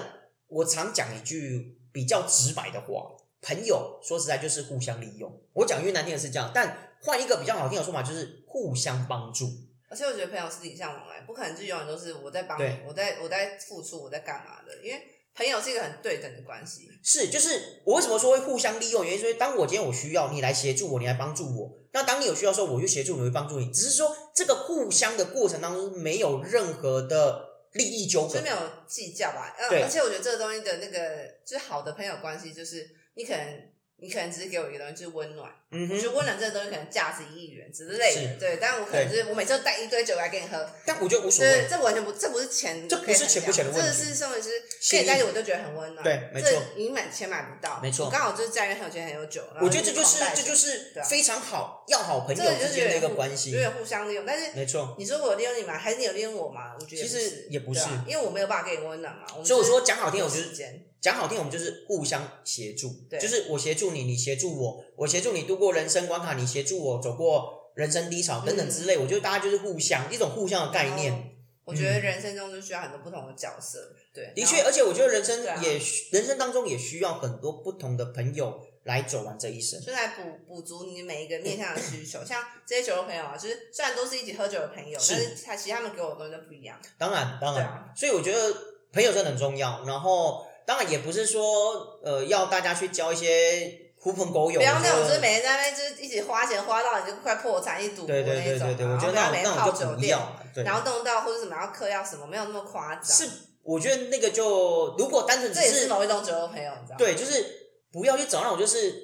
[0.48, 9.46] 我常讲一句比较直白的话，朋友说实在就是互相利用，我讲越难听的是这样，但换一个比较好听的说法就是互相帮助。
[9.88, 14.82] 而且我觉得朋友是礼尚往来，不可能就永远都是我在帮你，我在我在付出，我在干嘛的？
[14.82, 15.00] 因为
[15.36, 16.88] 朋友是一个很对等的关系。
[17.02, 19.04] 是，就是我为什么说会互相利用？
[19.04, 23.70] 原因是因为当我今天我需要你来协助我，你来帮助我，那当你有需要的时候，我就协助你，会帮助你。
[23.70, 28.48] 只是说这个互相的过程当中没有任何的利益纠葛就没。
[28.48, 28.56] 有
[28.88, 29.54] 计较吧。
[29.58, 30.98] 呃对而且我觉得这个东西的那个
[31.44, 33.62] 就是好的朋友关系，就是你可能
[33.98, 35.50] 你可能只是给我一个东西，就是温暖。
[35.70, 38.58] 嗯哼，我觉得温暖这个东西可能价值一亿元之类的，对。
[38.60, 41.66] 但我可能就是我每次都带一堆酒来给你喝，但我觉得无所，谓。
[41.68, 46.04] 这完全不，这不是钱，这不是钱不钱的问题这是身为是心意跟你在一起我就觉得很温暖。
[46.04, 53.58] 对没错这你买钱买不到，没错我刚好就是家里面很有钱很有酒，我觉得这就是这就是非常好要好朋友之间的一个关系有。
[53.58, 54.24] 点互相利用。
[54.24, 55.76] 但是没错，你说我利用你吗？
[55.76, 56.74] 还是你有利用我吗？
[56.78, 59.26] 我觉得其实也不是因为我没有办法给你温暖嘛。
[59.42, 68.98] 所以我是说讲好听，我就是时间，讲好听，我们就是互相协助，对就是我协助你，你协助我，我协助你度过人生关卡，你协助我走过人生低潮等等之类。
[68.98, 71.32] 我觉得大家就是互相一种互相的概念。
[71.64, 79.80] 我觉得人生中就需要很多不同的角色，对，的确，而且我觉得人生对啊也需、人生当中也需要很多不同的朋友来走完这一生。
[79.80, 82.20] 就来补补足你每一个面向的需求。
[82.24, 86.80] 像这些酒肉朋友啊，就是虽然都是一起喝酒的朋友，是但是他其实他们给我的东西都不一样。
[86.96, 88.54] 当然，当然，啊所以我觉得
[88.92, 89.84] 朋友真的很重要。
[89.84, 103.04] 然后，当然也不是说呃要大家去交一些狐朋狗友，不要那种就是每天在那边就是一起花钱花到你就快破产一赌博那种对，对对对，我觉得那种那泡酒店种就不要，然后弄到或者什么要嗑药什么，没有那么夸张。
[103.04, 103.28] 是
[103.62, 106.96] 我觉得那个就如果单纯只是是某一种酒肉朋友，你知道吗？
[106.98, 107.44] 对，就是
[107.92, 108.94] 不要去找那种就是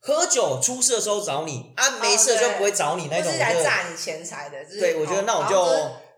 [0.00, 5.66] 喝酒出事的时候找你啊，没事就不会找你那种，是来榨你钱财的，就是对我觉得那种哦然后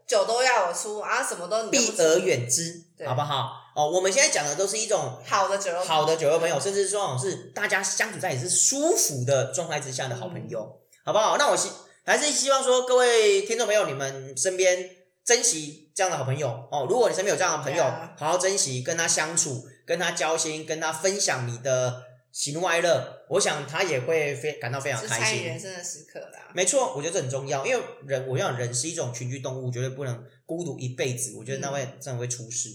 [0.07, 3.60] 就酒都要我出啊，什么都你都避而远之，对好不好？
[3.75, 11.37] 哦，我们现在讲的都是一种好的酒肉朋友好的酒肉朋友，甚至说是大家相处在也是舒服的状态之下的好朋友，嗯好不好？
[11.39, 11.71] 那我希
[12.05, 14.91] 还是希望说各位听众朋友，你们身边
[15.25, 16.87] 珍惜这样的好朋友哦。
[16.91, 22.03] 如果你身边有这样的朋友，啊好好珍惜，跟他相处，跟他交心，跟他分享你的
[22.33, 25.45] 喜怒哀乐，我想他也会非感到非常是开心。
[25.45, 26.51] 人生的时刻啦。
[26.55, 31.35] 没错，我觉得这很重要，因为人，我想人是一种群居动物，绝对不能孤独一辈子。
[31.39, 32.69] 我觉得那会、真的会出事。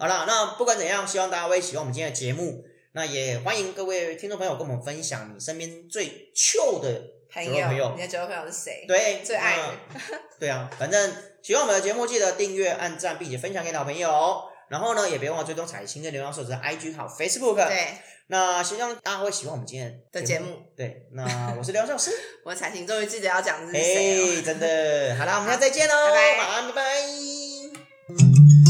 [0.00, 2.64] 好啦，那不管怎样，希望大家会喜欢我们今天的节目。
[2.92, 8.86] 那也欢迎各位听众朋友跟我们分享你身边最糗的朋友你的酒肉朋友是谁？
[8.88, 9.58] 对，最爱。
[10.38, 14.42] 对啊，反正喜欢我们的节目，记得订阅、按赞，并且分享给老朋友。
[14.70, 17.56] 然后呢，也别忘了追踪彩星跟流量手指的 IG 还有 Facebook。
[17.68, 17.88] 对
[18.28, 20.46] 那希望大家会喜欢我们今天的节目。
[20.74, 22.10] 对，那我是刘老师。
[22.46, 24.38] 我彩星终于记得要讲的是谁了。
[24.38, 28.69] 哎，真的，好啦，我们下次再见喽， 拜拜晚安，拜拜。